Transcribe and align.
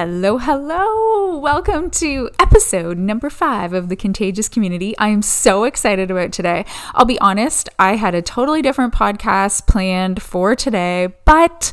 Hello, 0.00 0.38
hello. 0.38 1.38
Welcome 1.38 1.90
to 1.90 2.30
episode 2.38 2.98
number 2.98 3.28
five 3.28 3.72
of 3.72 3.88
the 3.88 3.96
Contagious 3.96 4.48
Community. 4.48 4.96
I 4.96 5.08
am 5.08 5.22
so 5.22 5.64
excited 5.64 6.08
about 6.08 6.30
today. 6.30 6.66
I'll 6.94 7.04
be 7.04 7.18
honest, 7.18 7.68
I 7.80 7.96
had 7.96 8.14
a 8.14 8.22
totally 8.22 8.62
different 8.62 8.94
podcast 8.94 9.66
planned 9.66 10.22
for 10.22 10.54
today, 10.54 11.08
but 11.24 11.72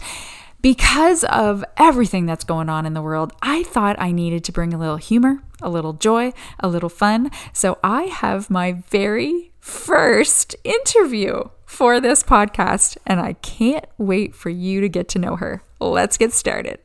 because 0.63 1.23
of 1.25 1.63
everything 1.77 2.25
that's 2.25 2.43
going 2.43 2.67
on 2.67 2.87
in 2.87 2.95
the 2.95 3.01
world, 3.03 3.31
I 3.43 3.61
thought 3.61 3.95
I 3.99 4.11
needed 4.11 4.43
to 4.45 4.51
bring 4.51 4.73
a 4.73 4.79
little 4.79 4.97
humor, 4.97 5.43
a 5.61 5.69
little 5.69 5.93
joy, 5.93 6.33
a 6.59 6.67
little 6.67 6.89
fun. 6.89 7.29
So 7.53 7.77
I 7.83 8.05
have 8.05 8.49
my 8.49 8.81
very 8.89 9.51
first 9.59 10.55
interview 10.63 11.43
for 11.67 12.01
this 12.01 12.23
podcast, 12.23 12.97
and 13.05 13.19
I 13.19 13.33
can't 13.33 13.85
wait 13.99 14.33
for 14.33 14.49
you 14.49 14.81
to 14.81 14.89
get 14.89 15.07
to 15.09 15.19
know 15.19 15.35
her. 15.35 15.61
Let's 15.79 16.17
get 16.17 16.33
started. 16.33 16.79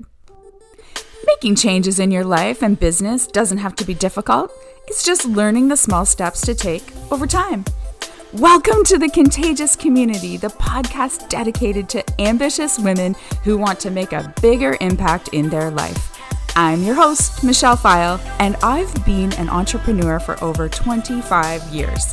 Making 1.26 1.54
changes 1.54 1.98
in 1.98 2.10
your 2.10 2.24
life 2.24 2.62
and 2.62 2.80
business 2.80 3.26
doesn't 3.26 3.58
have 3.58 3.76
to 3.76 3.84
be 3.84 3.92
difficult. 3.92 4.50
It's 4.86 5.04
just 5.04 5.26
learning 5.26 5.68
the 5.68 5.76
small 5.76 6.06
steps 6.06 6.40
to 6.46 6.54
take 6.54 6.82
over 7.12 7.26
time. 7.26 7.66
Welcome 8.32 8.84
to 8.84 8.96
the 8.96 9.10
Contagious 9.10 9.76
Community, 9.76 10.38
the 10.38 10.48
podcast 10.48 11.28
dedicated 11.28 11.90
to 11.90 12.20
ambitious 12.22 12.78
women 12.78 13.14
who 13.44 13.58
want 13.58 13.78
to 13.80 13.90
make 13.90 14.12
a 14.12 14.32
bigger 14.40 14.78
impact 14.80 15.28
in 15.34 15.50
their 15.50 15.70
life. 15.70 16.18
I'm 16.56 16.82
your 16.82 16.94
host, 16.94 17.44
Michelle 17.44 17.76
Pfile, 17.76 18.18
and 18.38 18.56
I've 18.62 19.04
been 19.04 19.34
an 19.34 19.50
entrepreneur 19.50 20.20
for 20.20 20.42
over 20.42 20.70
25 20.70 21.62
years. 21.64 22.10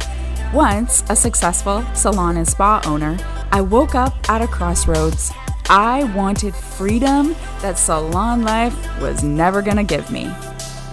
Once 0.54 1.06
a 1.10 1.16
successful 1.16 1.86
salon 1.94 2.36
and 2.36 2.48
spa 2.48 2.82
owner, 2.86 3.18
I 3.54 3.62
woke 3.62 3.96
up 3.96 4.30
at 4.30 4.42
a 4.42 4.48
crossroads 4.48 5.32
I 5.70 6.06
wanted 6.16 6.56
freedom 6.56 7.36
that 7.62 7.78
salon 7.78 8.44
life 8.44 8.76
was 9.02 9.24
never 9.24 9.62
to 9.62 9.84
give 9.84 10.10
me. 10.12 10.34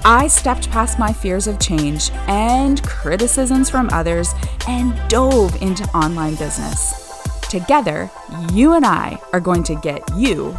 I 0.04 0.26
stepped 0.26 0.70
past 0.70 0.98
my 0.98 1.12
fears 1.12 1.46
of 1.46 1.60
change 1.60 2.10
and 2.28 2.82
criticisms 2.82 3.70
from 3.70 3.88
others 3.90 4.34
and 4.68 4.94
dove 5.08 5.60
into 5.62 5.84
online 5.96 6.34
business. 6.34 7.00
Together, 7.48 8.10
you 8.52 8.72
and 8.72 8.84
I 8.84 9.20
are 9.32 9.40
going 9.40 9.62
to 9.64 9.76
get 9.76 10.02
you 10.16 10.58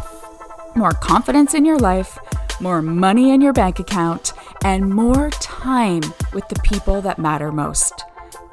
more 0.74 0.92
confidence 0.92 1.54
in 1.54 1.64
your 1.64 1.78
life, 1.78 2.18
more 2.60 2.80
money 2.80 3.30
in 3.32 3.40
your 3.40 3.52
bank 3.52 3.78
account, 3.80 4.32
and 4.64 4.88
more 4.88 5.30
time 5.30 6.02
with 6.32 6.48
the 6.48 6.60
people 6.64 7.02
that 7.02 7.18
matter 7.18 7.52
most. 7.52 8.02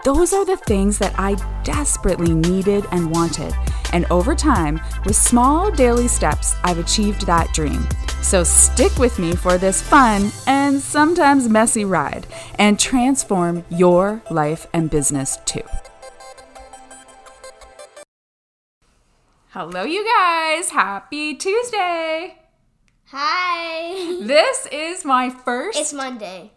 Those 0.03 0.33
are 0.33 0.45
the 0.45 0.57
things 0.57 0.97
that 0.99 1.17
I 1.17 1.35
desperately 1.63 2.33
needed 2.33 2.85
and 2.91 3.09
wanted. 3.09 3.53
And 3.93 4.05
over 4.11 4.35
time, 4.35 4.81
with 5.05 5.15
small 5.15 5.71
daily 5.71 6.09
steps, 6.09 6.55
I've 6.63 6.79
achieved 6.79 7.25
that 7.25 7.53
dream. 7.53 7.87
So 8.21 8.43
stick 8.43 8.97
with 8.97 9.19
me 9.19 9.35
for 9.35 9.57
this 9.57 9.81
fun 9.81 10.31
and 10.47 10.81
sometimes 10.81 11.47
messy 11.47 11.85
ride 11.85 12.25
and 12.59 12.79
transform 12.79 13.63
your 13.69 14.21
life 14.29 14.67
and 14.73 14.89
business 14.89 15.37
too. 15.45 15.63
Hello, 19.49 19.83
you 19.83 20.03
guys. 20.03 20.71
Happy 20.71 21.35
Tuesday. 21.35 22.39
Hi. 23.09 24.19
This 24.23 24.67
is 24.71 25.05
my 25.05 25.29
first. 25.29 25.77
It's 25.79 25.93
Monday. 25.93 26.53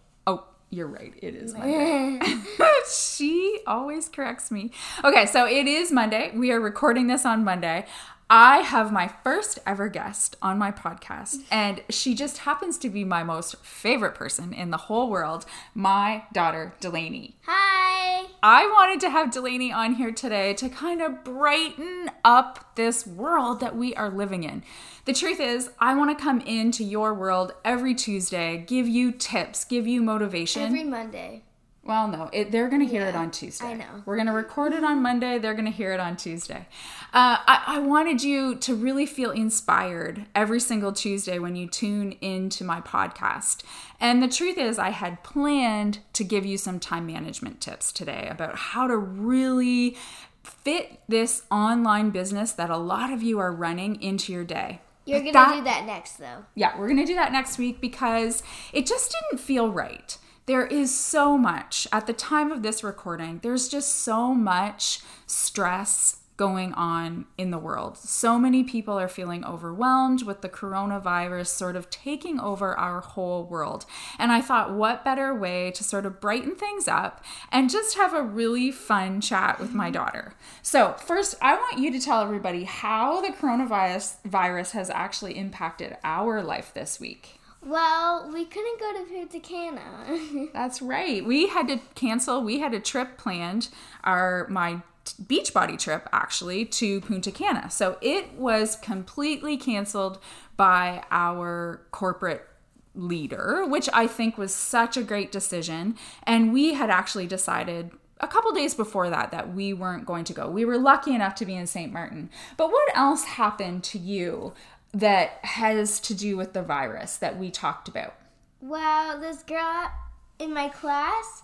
You're 0.76 0.88
right. 0.88 1.14
It 1.22 1.34
is 1.34 1.54
Monday. 1.58 2.20
she 2.94 3.60
always 3.66 4.10
corrects 4.10 4.50
me. 4.50 4.72
Okay, 5.02 5.24
so 5.24 5.46
it 5.46 5.66
is 5.66 5.90
Monday. 5.90 6.32
We 6.34 6.52
are 6.52 6.60
recording 6.60 7.06
this 7.06 7.24
on 7.24 7.44
Monday. 7.44 7.86
I 8.28 8.58
have 8.58 8.90
my 8.90 9.06
first 9.22 9.60
ever 9.64 9.88
guest 9.88 10.34
on 10.42 10.58
my 10.58 10.72
podcast, 10.72 11.44
and 11.48 11.82
she 11.88 12.12
just 12.12 12.38
happens 12.38 12.76
to 12.78 12.90
be 12.90 13.04
my 13.04 13.22
most 13.22 13.64
favorite 13.64 14.16
person 14.16 14.52
in 14.52 14.70
the 14.70 14.76
whole 14.76 15.08
world, 15.08 15.46
my 15.74 16.24
daughter, 16.32 16.74
Delaney. 16.80 17.36
Hi. 17.42 18.26
I 18.42 18.66
wanted 18.66 18.98
to 19.02 19.10
have 19.10 19.30
Delaney 19.30 19.70
on 19.70 19.94
here 19.94 20.10
today 20.10 20.54
to 20.54 20.68
kind 20.68 21.02
of 21.02 21.22
brighten 21.22 22.10
up 22.24 22.74
this 22.74 23.06
world 23.06 23.60
that 23.60 23.76
we 23.76 23.94
are 23.94 24.10
living 24.10 24.42
in. 24.42 24.64
The 25.04 25.12
truth 25.12 25.38
is, 25.38 25.70
I 25.78 25.94
want 25.94 26.16
to 26.16 26.20
come 26.20 26.40
into 26.40 26.82
your 26.82 27.14
world 27.14 27.52
every 27.64 27.94
Tuesday, 27.94 28.58
give 28.66 28.88
you 28.88 29.12
tips, 29.12 29.64
give 29.64 29.86
you 29.86 30.02
motivation. 30.02 30.62
Every 30.62 30.82
Monday. 30.82 31.44
Well, 31.86 32.08
no, 32.08 32.28
it, 32.32 32.50
they're 32.50 32.68
going 32.68 32.80
to 32.80 32.86
hear 32.86 33.02
yeah, 33.02 33.10
it 33.10 33.14
on 33.14 33.30
Tuesday. 33.30 33.66
I 33.66 33.74
know. 33.74 34.02
We're 34.04 34.16
going 34.16 34.26
to 34.26 34.32
record 34.32 34.72
it 34.72 34.82
on 34.82 35.02
Monday. 35.02 35.38
They're 35.38 35.54
going 35.54 35.66
to 35.66 35.70
hear 35.70 35.92
it 35.92 36.00
on 36.00 36.16
Tuesday. 36.16 36.66
Uh, 37.12 37.38
I, 37.46 37.62
I, 37.66 37.78
wanted 37.78 38.22
you 38.22 38.56
to 38.56 38.74
really 38.74 39.06
feel 39.06 39.30
inspired 39.30 40.26
every 40.34 40.58
single 40.58 40.92
Tuesday 40.92 41.38
when 41.38 41.54
you 41.54 41.68
tune 41.68 42.12
into 42.20 42.64
my 42.64 42.80
podcast. 42.80 43.62
And 44.00 44.22
the 44.22 44.28
truth 44.28 44.58
is, 44.58 44.78
I 44.78 44.90
had 44.90 45.22
planned 45.22 46.00
to 46.14 46.24
give 46.24 46.44
you 46.44 46.58
some 46.58 46.80
time 46.80 47.06
management 47.06 47.60
tips 47.60 47.92
today 47.92 48.26
about 48.28 48.56
how 48.56 48.88
to 48.88 48.96
really 48.96 49.96
fit 50.42 51.00
this 51.08 51.42
online 51.50 52.10
business 52.10 52.52
that 52.52 52.70
a 52.70 52.76
lot 52.76 53.12
of 53.12 53.22
you 53.22 53.38
are 53.38 53.52
running 53.52 54.00
into 54.02 54.32
your 54.32 54.44
day. 54.44 54.80
You're 55.04 55.20
going 55.20 55.34
to 55.34 55.54
do 55.58 55.64
that 55.64 55.84
next, 55.86 56.16
though. 56.16 56.44
Yeah, 56.56 56.76
we're 56.76 56.88
going 56.88 56.98
to 56.98 57.04
do 57.04 57.14
that 57.14 57.30
next 57.30 57.58
week 57.58 57.80
because 57.80 58.42
it 58.72 58.86
just 58.86 59.14
didn't 59.30 59.40
feel 59.40 59.70
right 59.70 60.18
there 60.46 60.66
is 60.66 60.96
so 60.96 61.36
much 61.36 61.86
at 61.92 62.06
the 62.06 62.12
time 62.12 62.52
of 62.52 62.62
this 62.62 62.82
recording, 62.84 63.40
there's 63.42 63.68
just 63.68 63.96
so 64.02 64.32
much 64.32 65.00
stress 65.26 66.18
going 66.36 66.72
on 66.74 67.24
in 67.38 67.50
the 67.50 67.58
world. 67.58 67.96
So 67.96 68.38
many 68.38 68.62
people 68.62 68.98
are 68.98 69.08
feeling 69.08 69.44
overwhelmed 69.44 70.22
with 70.22 70.42
the 70.42 70.48
coronavirus 70.48 71.46
sort 71.46 71.76
of 71.76 71.88
taking 71.88 72.38
over 72.38 72.78
our 72.78 73.00
whole 73.00 73.44
world. 73.44 73.86
And 74.18 74.30
I 74.30 74.42
thought, 74.42 74.74
what 74.74 75.04
better 75.04 75.34
way 75.34 75.70
to 75.72 75.82
sort 75.82 76.04
of 76.04 76.20
brighten 76.20 76.54
things 76.54 76.88
up 76.88 77.24
and 77.50 77.70
just 77.70 77.96
have 77.96 78.12
a 78.12 78.22
really 78.22 78.70
fun 78.70 79.20
chat 79.20 79.58
with 79.58 79.72
my 79.72 79.90
daughter? 79.90 80.34
So, 80.62 80.92
first, 80.92 81.36
I 81.40 81.54
want 81.54 81.78
you 81.78 81.90
to 81.92 82.00
tell 82.00 82.20
everybody 82.20 82.64
how 82.64 83.22
the 83.22 83.28
coronavirus 83.28 84.16
virus 84.24 84.72
has 84.72 84.90
actually 84.90 85.38
impacted 85.38 85.96
our 86.04 86.42
life 86.42 86.72
this 86.74 87.00
week. 87.00 87.35
Well, 87.66 88.30
we 88.32 88.44
couldn't 88.44 88.78
go 88.78 88.92
to 88.92 89.10
Punta 89.10 89.40
Cana. 89.40 90.48
That's 90.52 90.80
right. 90.80 91.24
We 91.24 91.48
had 91.48 91.66
to 91.66 91.80
cancel. 91.96 92.42
We 92.42 92.60
had 92.60 92.72
a 92.72 92.80
trip 92.80 93.18
planned. 93.18 93.68
Our 94.04 94.46
my 94.48 94.82
Beachbody 95.22 95.78
trip 95.78 96.08
actually 96.12 96.64
to 96.64 97.00
Punta 97.00 97.32
Cana. 97.32 97.70
So 97.70 97.98
it 98.00 98.34
was 98.34 98.76
completely 98.76 99.56
canceled 99.56 100.18
by 100.56 101.02
our 101.10 101.80
corporate 101.90 102.46
leader, 102.94 103.64
which 103.66 103.88
I 103.92 104.06
think 104.06 104.38
was 104.38 104.54
such 104.54 104.96
a 104.96 105.02
great 105.02 105.32
decision. 105.32 105.96
And 106.22 106.52
we 106.52 106.74
had 106.74 106.88
actually 106.88 107.26
decided 107.26 107.90
a 108.20 108.26
couple 108.26 108.50
days 108.52 108.74
before 108.74 109.10
that 109.10 109.30
that 109.30 109.54
we 109.54 109.72
weren't 109.72 110.06
going 110.06 110.24
to 110.24 110.32
go. 110.32 110.48
We 110.48 110.64
were 110.64 110.78
lucky 110.78 111.14
enough 111.14 111.34
to 111.36 111.44
be 111.44 111.54
in 111.54 111.66
St. 111.66 111.92
Martin. 111.92 112.30
But 112.56 112.70
what 112.70 112.96
else 112.96 113.24
happened 113.24 113.84
to 113.84 113.98
you 113.98 114.54
that 114.96 115.44
has 115.44 116.00
to 116.00 116.14
do 116.14 116.38
with 116.38 116.54
the 116.54 116.62
virus 116.62 117.18
that 117.18 117.38
we 117.38 117.50
talked 117.50 117.86
about? 117.86 118.14
Well, 118.62 119.20
this 119.20 119.42
girl 119.42 119.90
in 120.38 120.54
my 120.54 120.68
class, 120.70 121.42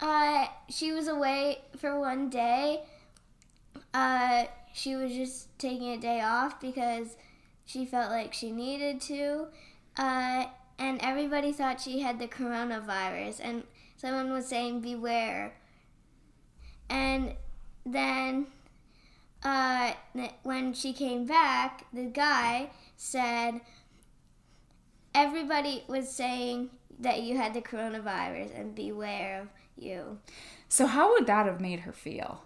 uh, 0.00 0.46
she 0.68 0.92
was 0.92 1.08
away 1.08 1.62
for 1.78 1.98
one 1.98 2.28
day. 2.28 2.82
Uh, 3.94 4.44
she 4.74 4.94
was 4.96 5.12
just 5.12 5.58
taking 5.58 5.88
a 5.88 5.96
day 5.96 6.20
off 6.20 6.60
because 6.60 7.16
she 7.64 7.86
felt 7.86 8.10
like 8.10 8.34
she 8.34 8.52
needed 8.52 9.00
to. 9.02 9.46
Uh, 9.96 10.44
and 10.78 11.00
everybody 11.02 11.52
thought 11.52 11.80
she 11.80 12.00
had 12.00 12.18
the 12.18 12.28
coronavirus, 12.28 13.40
and 13.42 13.64
someone 13.96 14.30
was 14.30 14.46
saying, 14.46 14.80
Beware. 14.80 15.54
And 16.90 17.34
then 17.86 18.46
uh, 19.42 19.92
when 20.42 20.74
she 20.74 20.92
came 20.92 21.24
back, 21.24 21.86
the 21.92 22.04
guy 22.04 22.70
said 23.00 23.62
everybody 25.14 25.82
was 25.88 26.14
saying 26.14 26.68
that 26.98 27.22
you 27.22 27.34
had 27.34 27.54
the 27.54 27.62
coronavirus 27.62 28.58
and 28.60 28.74
beware 28.74 29.40
of 29.40 29.48
you. 29.74 30.18
So, 30.68 30.86
how 30.86 31.12
would 31.12 31.26
that 31.26 31.46
have 31.46 31.62
made 31.62 31.80
her 31.80 31.92
feel? 31.92 32.42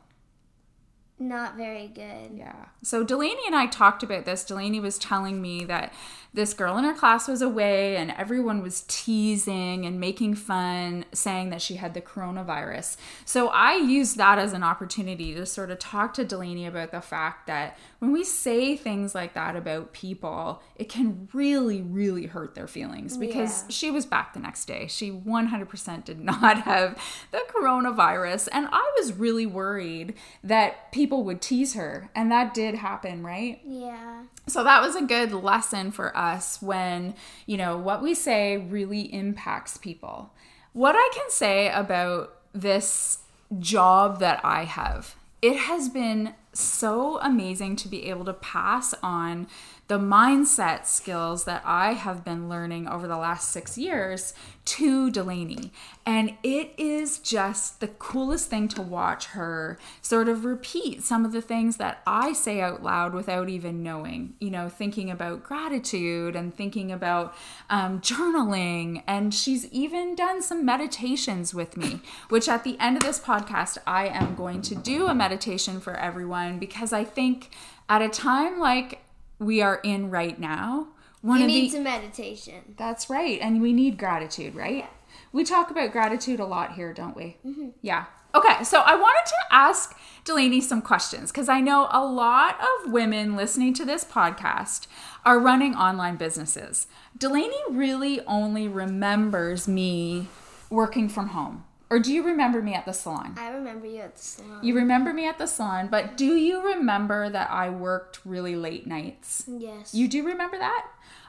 Not 1.19 1.56
very 1.56 1.87
good. 1.87 2.32
Yeah. 2.34 2.67
So 2.82 3.05
Delaney 3.05 3.43
and 3.46 3.55
I 3.55 3.67
talked 3.67 4.02
about 4.02 4.25
this. 4.25 4.44
Delaney 4.44 4.81
was 4.81 4.99
telling 4.99 5.40
me 5.40 5.64
that 5.64 5.93
this 6.32 6.52
girl 6.52 6.76
in 6.76 6.82
her 6.82 6.93
class 6.93 7.29
was 7.29 7.40
away 7.40 7.96
and 7.96 8.11
everyone 8.11 8.62
was 8.62 8.84
teasing 8.88 9.87
and 9.87 10.00
making 10.00 10.34
fun, 10.34 11.05
saying 11.12 11.50
that 11.50 11.62
she 11.62 11.76
had 11.76 11.94
the 11.94 12.00
coronavirus. 12.00 12.96
So 13.25 13.46
I 13.49 13.76
used 13.76 14.17
that 14.17 14.40
as 14.40 14.52
an 14.52 14.64
opportunity 14.64 15.32
to 15.34 15.46
sort 15.46 15.70
of 15.70 15.79
talk 15.79 16.14
to 16.14 16.25
Delaney 16.25 16.67
about 16.67 16.90
the 16.90 17.00
fact 17.00 17.46
that 17.46 17.79
when 18.05 18.12
we 18.12 18.25
say 18.25 18.77
things 18.77 19.15
like 19.15 19.33
that 19.33 19.56
about 19.56 19.93
people, 19.95 20.62
it 20.77 20.91
can 20.91 21.29
really, 21.33 21.81
really 21.81 22.27
hurt 22.27 22.55
their 22.55 22.69
feelings 22.69 23.17
because 23.17 23.62
yeah. 23.62 23.69
she 23.71 23.91
was 23.91 24.05
back 24.05 24.35
the 24.35 24.41
next 24.41 24.67
day. 24.67 24.87
She 24.89 25.11
100% 25.11 26.05
did 26.05 26.21
not 26.21 26.62
have 26.62 26.99
the 27.31 27.43
coronavirus. 27.55 28.49
And 28.53 28.69
I 28.71 28.93
was 28.99 29.15
really 29.15 29.47
worried 29.47 30.15
that 30.43 30.93
people 30.93 31.15
people 31.15 31.23
would 31.23 31.41
tease 31.41 31.75
her, 31.75 32.11
and 32.15 32.33
that 32.33 32.55
did 32.55 32.75
happen, 32.75 33.23
right? 33.23 33.61
Yeah. 33.65 34.25
So 34.49 34.65
that 34.65 34.83
was 34.83 34.97
a 34.97 35.03
good 35.03 35.33
lesson 35.33 35.93
for 35.93 36.17
us 36.17 36.61
when, 36.61 37.15
you 37.47 37.56
know, 37.56 37.77
what 37.77 38.03
we 38.03 38.15
say 38.15 38.56
really 38.56 39.03
impacts 39.15 39.77
people. 39.77 40.33
What 40.73 40.97
I 40.97 41.11
can 41.15 41.31
say 41.31 41.71
about 41.71 42.35
this 42.53 43.19
job 43.61 44.19
that 44.19 44.41
I 44.43 44.65
have, 44.65 45.15
it 45.41 45.56
has 45.56 45.89
been 45.89 46.35
so 46.55 47.19
amazing 47.21 47.77
to 47.77 47.89
be 47.89 48.09
able 48.09 48.25
to 48.27 48.33
pass 48.33 48.95
on 49.03 49.47
the 49.87 49.99
mindset 49.99 50.87
skills 50.87 51.45
that 51.45 51.62
I 51.65 51.93
have 51.93 52.25
been 52.25 52.49
learning 52.49 52.89
over 52.89 53.06
the 53.06 53.19
last 53.19 53.51
six 53.51 53.77
years 53.77 54.33
to 54.65 55.11
Delaney. 55.11 55.73
And 56.06 56.39
it 56.43 56.73
is 56.79 57.19
just 57.19 57.81
the 57.81 57.89
coolest 57.89 58.49
thing 58.49 58.67
to 58.69 58.83
watch 58.83 59.27
her 59.27 59.79
sort 60.01 60.29
of 60.29 60.47
repeat 60.47 61.03
some 61.03 61.27
of 61.27 61.33
the 61.33 61.43
things 61.43 61.77
that 61.77 62.03
I 62.06 62.33
say 62.33 62.62
out 62.62 62.83
loud 62.83 63.12
without 63.12 63.51
even 63.51 63.83
knowing, 63.83 64.35
you 64.41 64.51
know, 64.51 64.71
thinking 64.71 65.11
about 65.11 65.45
gratitude 65.45 66.35
and 66.35 66.55
thinking 66.55 66.91
about 66.91 67.35
um, 67.69 68.01
journaling. 68.01 69.03
And 69.06 69.35
she's 69.35 69.67
even 69.67 70.15
done 70.15 70.41
some 70.41 70.65
meditations 70.65 71.53
with 71.53 71.77
me, 71.77 72.01
which 72.31 72.49
at 72.49 72.65
the 72.65 72.79
end 72.81 72.97
of 72.97 73.03
this 73.03 73.19
podcast, 73.19 73.77
I 73.87 74.06
am 74.06 74.35
going 74.35 74.62
to 74.62 74.75
do 74.75 75.09
a 75.09 75.15
meditation 75.15 75.79
for 75.79 75.95
everyone 75.95 76.44
because 76.58 76.93
I 76.93 77.05
think 77.05 77.50
at 77.88 78.02
a 78.02 78.08
time 78.08 78.58
like 78.58 79.00
we 79.38 79.62
are 79.62 79.81
in 79.82 80.11
right 80.11 80.38
now. 80.38 80.88
One 81.23 81.41
you 81.41 81.46
need 81.46 81.67
the, 81.67 81.76
some 81.76 81.85
meditation. 81.85 82.75
That's 82.76 83.08
right. 83.08 83.41
And 83.41 83.62
we 83.62 83.73
need 83.73 83.99
gratitude, 83.99 84.55
right? 84.55 84.76
Yeah. 84.76 84.87
We 85.32 85.44
talk 85.44 85.70
about 85.70 85.93
gratitude 85.93 86.38
a 86.38 86.44
lot 86.44 86.75
here, 86.75 86.93
don't 86.93 87.17
we? 87.17 87.38
Mm-hmm. 87.46 87.70
Yeah. 87.82 88.05
Okay, 88.35 88.64
so 88.64 88.81
I 88.81 88.96
wanted 88.96 89.29
to 89.29 89.37
ask 89.52 89.96
Delaney 90.25 90.61
some 90.61 90.82
questions 90.82 91.31
because 91.31 91.49
I 91.49 91.61
know 91.61 91.88
a 91.93 92.05
lot 92.05 92.58
of 92.61 92.93
women 92.93 93.37
listening 93.37 93.75
to 93.75 93.85
this 93.85 94.05
podcast 94.05 94.88
are 95.25 95.38
running 95.38 95.76
online 95.76 96.17
businesses. 96.17 96.88
Delaney 97.17 97.61
really 97.70 98.20
only 98.26 98.67
remembers 98.67 99.69
me 99.69 100.26
working 100.69 101.08
from 101.08 101.29
home. 101.29 101.64
Or 101.90 101.98
do 101.98 102.12
you 102.12 102.25
remember 102.25 102.62
me 102.62 102.75
at 102.75 102.86
the 102.86 102.92
salon? 102.92 103.34
I 103.38 103.50
remember 103.50 103.86
you 103.86 104.00
at 104.00 104.16
the 104.16 104.22
salon. 104.22 104.64
You 104.64 104.75
remember 104.75 105.12
me 105.12 105.28
at 105.28 105.38
the 105.38 105.46
salon, 105.46 105.88
but 105.90 106.16
do 106.16 106.34
you 106.34 106.64
remember 106.64 107.28
that 107.28 107.50
I 107.50 107.69
worked 107.69 108.20
really 108.25 108.56
late 108.56 108.86
nights? 108.86 109.44
Yes. 109.46 109.94
You 109.94 110.08
do 110.08 110.25
remember 110.25 110.58
that? 110.58 110.86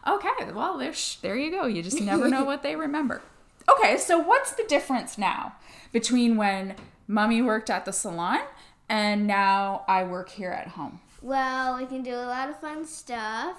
Okay, 0.08 0.52
well, 0.54 0.78
there's, 0.78 1.18
there 1.22 1.36
you 1.36 1.52
go. 1.52 1.66
You 1.66 1.84
just 1.84 2.00
never 2.02 2.30
know 2.30 2.44
what 2.46 2.64
they 2.64 2.76
remember. 2.76 3.22
Okay, 3.70 3.98
so 3.98 4.18
what's 4.20 4.54
the 4.54 4.64
difference 4.64 5.18
now 5.18 5.56
between 5.92 6.38
when 6.38 6.76
mommy 7.08 7.42
worked 7.42 7.70
at 7.70 7.86
the 7.86 7.92
salon 7.92 8.42
and 8.88 9.28
now 9.28 9.84
I 9.88 10.04
work 10.04 10.30
here 10.30 10.52
at 10.52 10.70
home? 10.70 11.00
Well, 11.22 11.78
we 11.78 11.86
can 11.86 12.04
do 12.04 12.14
a 12.14 12.28
lot 12.28 12.50
of 12.50 12.60
fun 12.60 12.86
stuff. 12.86 13.58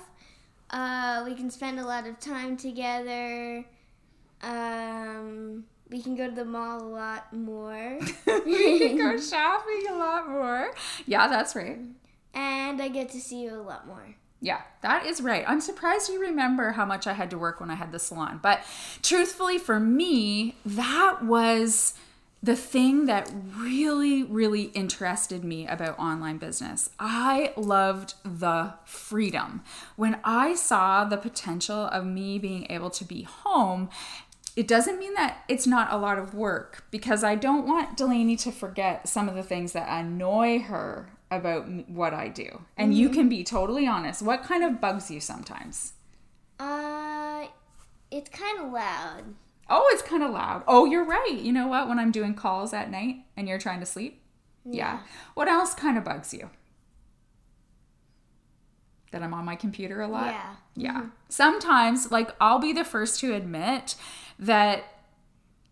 Uh, 0.70 1.24
we 1.26 1.34
can 1.34 1.50
spend 1.50 1.78
a 1.78 1.84
lot 1.84 2.06
of 2.06 2.18
time 2.20 2.56
together. 2.56 3.64
Um, 4.42 5.64
we 5.90 6.02
can 6.02 6.16
go 6.16 6.28
to 6.28 6.34
the 6.34 6.44
mall 6.44 6.82
a 6.82 6.88
lot 6.88 7.32
more. 7.32 7.98
we 8.26 8.78
can 8.78 8.96
go 8.96 9.20
shopping 9.20 9.84
a 9.88 9.94
lot 9.94 10.28
more. 10.28 10.72
Yeah, 11.06 11.28
that's 11.28 11.54
right. 11.54 11.78
And 12.34 12.82
I 12.82 12.88
get 12.88 13.10
to 13.10 13.20
see 13.20 13.42
you 13.42 13.54
a 13.54 13.62
lot 13.62 13.86
more. 13.86 14.16
Yeah, 14.40 14.60
that 14.82 15.06
is 15.06 15.20
right. 15.20 15.44
I'm 15.48 15.60
surprised 15.60 16.10
you 16.10 16.20
remember 16.20 16.72
how 16.72 16.84
much 16.84 17.06
I 17.06 17.14
had 17.14 17.30
to 17.30 17.38
work 17.38 17.58
when 17.60 17.70
I 17.70 17.74
had 17.74 17.90
the 17.90 17.98
salon. 17.98 18.38
But 18.42 18.60
truthfully, 19.02 19.58
for 19.58 19.80
me, 19.80 20.56
that 20.64 21.24
was 21.24 21.94
the 22.42 22.54
thing 22.54 23.06
that 23.06 23.28
really, 23.56 24.22
really 24.22 24.64
interested 24.64 25.42
me 25.42 25.66
about 25.66 25.98
online 25.98 26.36
business. 26.36 26.90
I 27.00 27.54
loved 27.56 28.14
the 28.24 28.74
freedom. 28.84 29.62
When 29.96 30.20
I 30.22 30.54
saw 30.54 31.04
the 31.04 31.16
potential 31.16 31.86
of 31.86 32.04
me 32.04 32.38
being 32.38 32.66
able 32.70 32.90
to 32.90 33.04
be 33.04 33.22
home 33.22 33.88
it 34.56 34.66
doesn't 34.66 34.98
mean 34.98 35.12
that 35.14 35.44
it's 35.48 35.66
not 35.66 35.92
a 35.92 35.98
lot 35.98 36.18
of 36.18 36.34
work 36.34 36.86
because 36.90 37.22
I 37.22 37.34
don't 37.34 37.66
want 37.66 37.96
Delaney 37.98 38.36
to 38.36 38.50
forget 38.50 39.06
some 39.06 39.28
of 39.28 39.34
the 39.34 39.42
things 39.42 39.72
that 39.72 39.86
annoy 39.88 40.60
her 40.60 41.10
about 41.30 41.68
what 41.88 42.14
I 42.14 42.28
do. 42.28 42.62
And 42.76 42.92
mm-hmm. 42.92 43.00
you 43.00 43.08
can 43.10 43.28
be 43.28 43.44
totally 43.44 43.86
honest. 43.86 44.22
What 44.22 44.42
kind 44.42 44.64
of 44.64 44.80
bugs 44.80 45.10
you 45.10 45.20
sometimes? 45.20 45.92
Uh, 46.58 47.46
it's 48.10 48.30
kind 48.30 48.60
of 48.60 48.72
loud. 48.72 49.34
Oh, 49.68 49.86
it's 49.92 50.02
kind 50.02 50.22
of 50.22 50.30
loud. 50.30 50.62
Oh, 50.66 50.86
you're 50.86 51.04
right. 51.04 51.38
You 51.38 51.52
know 51.52 51.66
what? 51.66 51.86
When 51.86 51.98
I'm 51.98 52.12
doing 52.12 52.34
calls 52.34 52.72
at 52.72 52.90
night 52.90 53.16
and 53.36 53.46
you're 53.48 53.58
trying 53.58 53.80
to 53.80 53.86
sleep? 53.86 54.22
Yeah. 54.64 54.74
yeah. 54.74 55.00
What 55.34 55.48
else 55.48 55.74
kind 55.74 55.98
of 55.98 56.04
bugs 56.04 56.32
you? 56.32 56.48
That 59.10 59.22
I'm 59.22 59.34
on 59.34 59.44
my 59.44 59.56
computer 59.56 60.00
a 60.00 60.08
lot? 60.08 60.26
Yeah. 60.26 60.54
Yeah. 60.76 60.96
Mm-hmm. 60.98 61.08
Sometimes, 61.28 62.10
like, 62.10 62.34
I'll 62.40 62.58
be 62.58 62.72
the 62.72 62.84
first 62.84 63.20
to 63.20 63.34
admit 63.34 63.96
that 64.38 64.84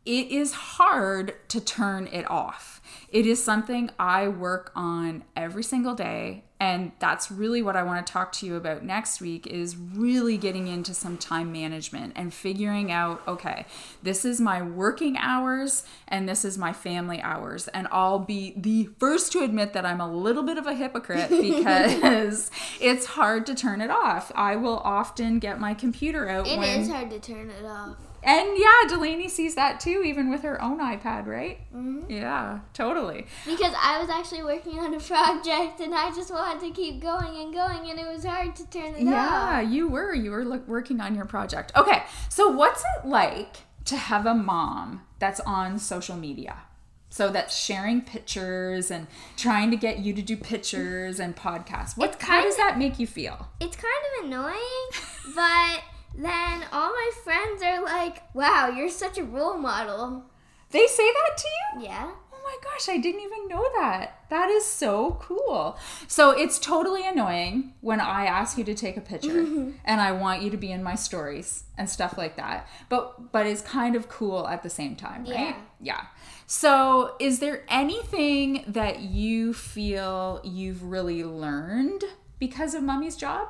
it 0.05 0.31
is 0.31 0.52
hard 0.52 1.34
to 1.49 1.61
turn 1.61 2.08
it 2.08 2.31
off. 2.31 2.82
It 3.08 3.26
is 3.26 3.43
something 3.43 3.90
I 3.99 4.28
work 4.28 4.70
on 4.75 5.25
every 5.34 5.62
single 5.62 5.94
day 5.94 6.44
and 6.61 6.93
that's 6.99 7.31
really 7.31 7.62
what 7.62 7.76
I 7.76 7.82
want 7.82 8.06
to 8.06 8.12
talk 8.12 8.32
to 8.32 8.46
you 8.46 8.56
about 8.56 8.84
next 8.84 9.20
week 9.20 9.46
is 9.46 9.76
really 9.76 10.37
getting 10.37 10.66
into 10.66 10.94
some 10.94 11.19
time 11.19 11.52
management 11.52 12.12
and 12.16 12.32
figuring 12.32 12.93
out 12.93 13.22
okay, 13.26 13.66
this 14.02 14.25
is 14.25 14.40
my 14.40 14.62
working 14.62 15.17
hours 15.19 15.84
and 16.06 16.28
this 16.28 16.44
is 16.44 16.58
my 16.58 16.72
family 16.72 17.20
hours 17.20 17.69
and 17.69 17.88
I'll 17.90 18.19
be 18.19 18.55
the 18.56 18.90
first 18.99 19.32
to 19.32 19.43
admit 19.43 19.72
that 19.72 19.87
I'm 19.87 20.00
a 20.00 20.10
little 20.10 20.43
bit 20.43 20.58
of 20.58 20.67
a 20.67 20.75
hypocrite 20.75 21.31
because 21.40 22.50
it's 22.81 23.06
hard 23.06 23.46
to 23.46 23.55
turn 23.55 23.81
it 23.81 23.90
off. 23.90 24.31
I 24.34 24.56
will 24.56 24.78
often 24.78 25.38
get 25.38 25.58
my 25.58 25.75
computer 25.75 26.28
out 26.28 26.46
It 26.46 26.58
when, 26.58 26.81
is 26.81 26.90
hard 26.90 27.10
to 27.10 27.20
turn 27.20 27.50
it 27.50 27.64
off. 27.64 27.96
And 28.24 28.56
yeah, 28.56 28.88
Delaney 28.88 29.28
sees 29.28 29.54
that 29.54 29.80
too, 29.80 30.02
even 30.02 30.30
with 30.30 30.42
her 30.42 30.60
own 30.62 30.78
iPad, 30.78 31.26
right? 31.26 31.58
Mm-hmm. 31.74 32.10
Yeah, 32.10 32.60
totally. 32.72 33.26
Because 33.44 33.74
I 33.78 34.00
was 34.00 34.08
actually 34.08 34.42
working 34.42 34.78
on 34.78 34.94
a 34.94 35.00
project 35.00 35.80
and 35.80 35.94
I 35.94 36.10
just 36.14 36.32
wanted 36.32 36.66
to 36.66 36.70
keep 36.72 37.02
going 37.02 37.36
and 37.36 37.52
going, 37.52 37.90
and 37.90 38.00
it 38.00 38.06
was 38.06 38.24
hard 38.24 38.56
to 38.56 38.70
turn 38.70 38.94
it 38.94 39.02
yeah, 39.02 39.26
off. 39.26 39.52
Yeah, 39.52 39.60
you 39.60 39.88
were. 39.88 40.14
You 40.14 40.30
were 40.30 40.44
look, 40.44 40.66
working 40.66 41.02
on 41.02 41.14
your 41.14 41.26
project. 41.26 41.72
Okay, 41.76 42.02
so 42.30 42.48
what's 42.48 42.82
it 42.96 43.06
like 43.06 43.56
to 43.84 43.96
have 43.96 44.24
a 44.24 44.34
mom 44.34 45.02
that's 45.18 45.40
on 45.40 45.78
social 45.78 46.16
media? 46.16 46.62
So 47.10 47.30
that's 47.30 47.56
sharing 47.56 48.00
pictures 48.00 48.90
and 48.90 49.06
trying 49.36 49.70
to 49.70 49.76
get 49.76 50.00
you 50.00 50.14
to 50.14 50.22
do 50.22 50.36
pictures 50.36 51.20
and 51.20 51.36
podcasts. 51.36 51.96
What 51.96 52.20
how 52.20 52.42
does 52.42 52.56
that 52.56 52.76
make 52.78 52.98
you 52.98 53.06
feel? 53.06 53.50
It's 53.60 53.76
kind 53.76 53.94
of 54.18 54.24
annoying, 54.24 54.88
but 55.34 55.82
then 56.16 56.64
all 56.72 56.90
my 56.90 57.11
friends 57.22 57.62
are 57.62 57.82
like, 57.82 58.22
wow, 58.34 58.69
you're 58.69 58.90
such 58.90 59.19
a 59.19 59.25
role 59.25 59.58
model. 59.58 60.24
They 60.70 60.86
say 60.86 61.05
that 61.05 61.36
to 61.36 61.48
you? 61.48 61.84
Yeah. 61.84 62.10
Oh 62.32 62.41
my 62.44 62.56
gosh, 62.62 62.88
I 62.88 62.98
didn't 62.98 63.22
even 63.22 63.48
know 63.48 63.65
that. 63.77 64.24
That 64.29 64.50
is 64.50 64.67
so 64.67 65.19
cool. 65.20 65.79
So 66.08 66.31
it's 66.31 66.58
totally 66.58 67.06
annoying 67.06 67.74
when 67.81 68.00
I 68.00 68.27
ask 68.27 68.58
you 68.58 68.65
to 68.65 68.74
take 68.74 68.96
a 68.96 69.00
picture 69.00 69.44
mm-hmm. 69.44 69.70
and 69.84 70.00
I 70.00 70.12
want 70.12 70.43
you 70.43 70.50
to 70.50 70.56
be 70.56 70.70
in 70.70 70.82
my 70.82 70.94
stories 70.94 71.65
and 71.79 71.88
stuff 71.88 72.19
like 72.19 72.36
that. 72.36 72.69
But 72.88 73.32
but 73.32 73.46
it's 73.46 73.62
kind 73.62 73.96
of 73.96 74.08
cool 74.08 74.46
at 74.46 74.62
the 74.62 74.70
same 74.70 74.94
time, 74.94 75.24
right? 75.24 75.31
Yeah. 75.31 75.56
Yeah. 75.81 76.06
So, 76.46 77.17
is 77.19 77.38
there 77.38 77.65
anything 77.69 78.65
that 78.67 79.00
you 79.00 79.55
feel 79.55 80.41
you've 80.44 80.82
really 80.82 81.24
learned 81.24 82.05
because 82.38 82.74
of 82.74 82.82
mommy's 82.82 83.17
job? 83.17 83.48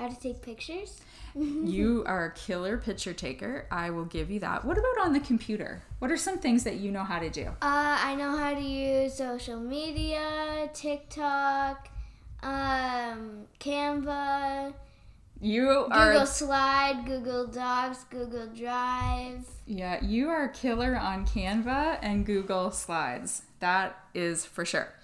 How 0.00 0.08
to 0.08 0.18
take 0.18 0.40
pictures? 0.40 0.98
you 1.34 2.04
are 2.06 2.24
a 2.24 2.32
killer 2.32 2.78
picture 2.78 3.12
taker. 3.12 3.66
I 3.70 3.90
will 3.90 4.06
give 4.06 4.30
you 4.30 4.40
that. 4.40 4.64
What 4.64 4.78
about 4.78 5.04
on 5.04 5.12
the 5.12 5.20
computer? 5.20 5.82
What 5.98 6.10
are 6.10 6.16
some 6.16 6.38
things 6.38 6.64
that 6.64 6.76
you 6.76 6.90
know 6.90 7.04
how 7.04 7.18
to 7.18 7.28
do? 7.28 7.48
Uh, 7.48 7.52
I 7.60 8.14
know 8.14 8.34
how 8.34 8.54
to 8.54 8.62
use 8.62 9.12
social 9.12 9.60
media, 9.60 10.70
TikTok, 10.72 11.90
um, 12.42 13.42
Canva. 13.60 14.72
You 15.38 15.68
are 15.90 16.12
Google 16.12 16.26
Slide, 16.26 17.02
Google 17.04 17.46
Docs, 17.48 18.04
Google 18.04 18.46
Drive. 18.46 19.44
Yeah, 19.66 20.02
you 20.02 20.30
are 20.30 20.44
a 20.44 20.48
killer 20.48 20.96
on 20.96 21.26
Canva 21.26 21.98
and 22.00 22.24
Google 22.24 22.70
Slides. 22.70 23.42
That 23.58 24.02
is 24.14 24.46
for 24.46 24.64
sure. 24.64 24.94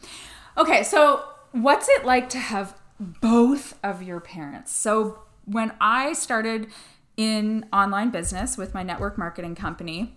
Okay, 0.56 0.82
so 0.82 1.22
what's 1.52 1.86
it 1.90 2.06
like 2.06 2.30
to 2.30 2.38
have 2.38 2.74
both 2.98 3.78
of 3.82 4.02
your 4.02 4.20
parents? 4.20 4.72
So 4.72 5.20
when 5.44 5.72
I 5.80 6.12
started 6.12 6.68
in 7.16 7.66
online 7.72 8.10
business 8.10 8.56
with 8.56 8.74
my 8.74 8.82
network 8.82 9.16
marketing 9.16 9.54
company, 9.54 10.16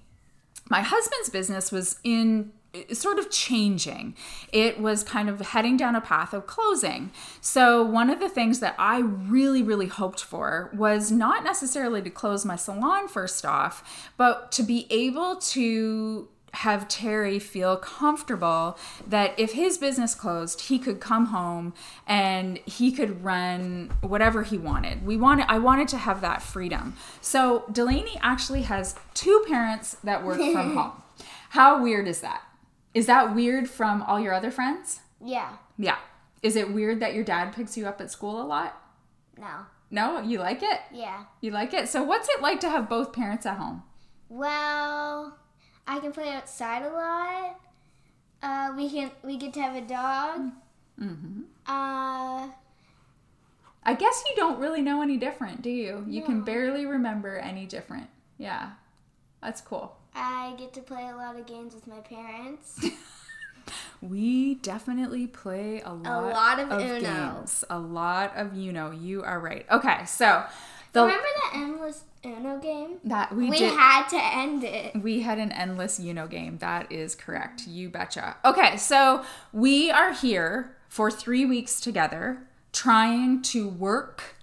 my 0.70 0.82
husband's 0.82 1.30
business 1.30 1.72
was 1.72 2.00
in 2.04 2.52
sort 2.94 3.18
of 3.18 3.32
changing. 3.32 4.16
It 4.54 4.80
was 4.80 5.04
kind 5.04 5.30
of 5.30 5.42
heading 5.42 5.78
down 5.78 5.96
a 5.96 6.02
path 6.02 6.34
of 6.34 6.46
closing. 6.46 7.12
So, 7.42 7.84
one 7.84 8.10
of 8.10 8.20
the 8.20 8.30
things 8.30 8.60
that 8.60 8.76
I 8.78 9.00
really, 9.00 9.64
really 9.64 9.88
hoped 9.88 10.24
for 10.24 10.70
was 10.74 11.12
not 11.12 11.44
necessarily 11.44 12.02
to 12.04 12.10
close 12.10 12.46
my 12.46 12.56
salon 12.56 13.08
first 13.08 13.46
off, 13.46 14.12
but 14.18 14.52
to 14.54 14.64
be 14.64 14.86
able 14.92 15.38
to 15.38 16.28
have 16.54 16.88
Terry 16.88 17.40
feel 17.40 17.78
comfortable 17.78 18.78
that 19.08 19.38
if 19.38 19.54
his 19.54 19.78
business 19.78 20.16
closed, 20.16 20.62
he 20.62 20.80
could 20.80 21.00
come 21.00 21.28
home 21.28 21.74
and 22.08 22.58
he 22.66 22.92
could 22.92 23.24
run 23.24 23.92
whatever 24.02 24.44
he 24.44 24.58
wanted. 24.58 25.06
We 25.06 25.18
wanted 25.18 25.46
I 25.48 25.60
wanted 25.60 25.88
to 25.90 25.98
have 25.98 26.22
that 26.22 26.42
freedom. 26.42 26.96
So 27.22 27.66
Delaney 27.72 28.18
actually 28.22 28.64
has 28.64 28.96
two 29.14 29.44
parents 29.48 29.98
that 30.04 30.24
work 30.24 30.38
from 30.38 30.74
home. 30.76 31.04
How 31.50 31.82
weird 31.82 32.08
is 32.08 32.22
that? 32.22 32.42
Is 32.94 33.06
that 33.06 33.36
weird 33.36 33.70
from 33.70 34.02
all 34.04 34.20
your 34.20 34.34
other 34.34 34.52
friends? 34.52 35.02
Yeah. 35.24 35.54
Yeah. 35.78 35.98
Is 36.42 36.56
it 36.56 36.74
weird 36.74 37.00
that 37.02 37.14
your 37.14 37.24
dad 37.24 37.54
picks 37.54 37.78
you 37.78 37.86
up 37.86 38.02
at 38.02 38.12
school 38.12 38.42
a 38.42 38.46
lot? 38.46 38.82
No. 39.38 39.66
No, 39.92 40.22
you 40.22 40.40
like 40.40 40.62
it? 40.62 40.80
Yeah. 40.92 41.26
You 41.42 41.52
like 41.52 41.74
it? 41.74 41.90
So 41.90 42.04
what's 42.04 42.30
it 42.30 42.42
like 42.42 42.60
to 42.62 42.70
have 42.70 42.88
both 42.90 43.12
parents 43.14 43.46
at 43.46 43.58
home? 43.58 43.84
Well, 44.30 45.38
I 45.90 46.00
can 46.00 46.12
play 46.12 46.30
outside 46.30 46.84
a 46.84 46.90
lot. 46.90 47.60
Uh, 48.44 48.74
we 48.78 48.90
can 48.90 49.10
we 49.24 49.38
get 49.38 49.54
to 49.56 49.62
have 49.62 49.76
a 49.76 49.82
dog. 49.82 50.52
Mhm. 51.02 51.46
Uh, 51.68 52.50
I 53.84 53.94
guess 53.98 54.24
you 54.30 54.36
don't 54.36 54.60
really 54.60 54.82
know 54.84 55.02
any 55.02 55.18
different, 55.18 55.64
do 55.64 55.70
you? 55.72 56.06
You 56.08 56.22
can 56.22 56.44
barely 56.44 56.86
remember 56.86 57.38
any 57.38 57.66
different. 57.66 58.08
Yeah. 58.38 58.72
That's 59.42 59.62
cool. 59.62 59.98
I 60.14 60.54
get 60.60 60.74
to 60.74 60.82
play 60.82 61.10
a 61.10 61.16
lot 61.16 61.40
of 61.40 61.48
games 61.48 61.74
with 61.74 61.88
my 61.88 62.00
parents. 62.00 62.86
We 64.02 64.56
definitely 64.56 65.28
play 65.28 65.82
a 65.82 65.94
lot, 65.94 66.34
lot 66.34 66.60
of 66.60 66.72
Uno. 66.72 67.00
games. 67.02 67.66
A 67.70 67.78
lot 67.78 68.36
of 68.38 68.56
Uno. 68.56 68.92
You 68.92 69.24
are 69.24 69.40
right. 69.40 69.66
Okay, 69.70 70.06
so 70.06 70.46
the 70.94 71.02
Remember 71.02 71.28
that 71.44 71.52
endless 71.56 72.04
Uno 72.26 72.60
game? 72.60 72.98
that 73.06 73.34
we, 73.36 73.50
We, 73.50 73.60
did 73.60 73.74
had 73.74 74.08
to 74.10 74.18
end 74.22 74.64
it. 74.64 74.96
we 75.02 75.22
had 75.22 75.38
an 75.40 75.52
endless 75.52 76.00
Uno 76.00 76.28
game. 76.28 76.58
That 76.58 76.92
is 76.92 77.16
correct. 77.16 77.66
You 77.68 77.90
betcha. 77.90 78.36
Okay, 78.44 78.76
so 78.78 79.24
we 79.54 79.90
are 79.90 80.12
here 80.14 80.76
for 80.88 81.10
three 81.10 81.46
weeks 81.46 81.80
together 81.80 82.40
trying 82.74 83.42
to 83.44 83.68
work. 83.70 84.36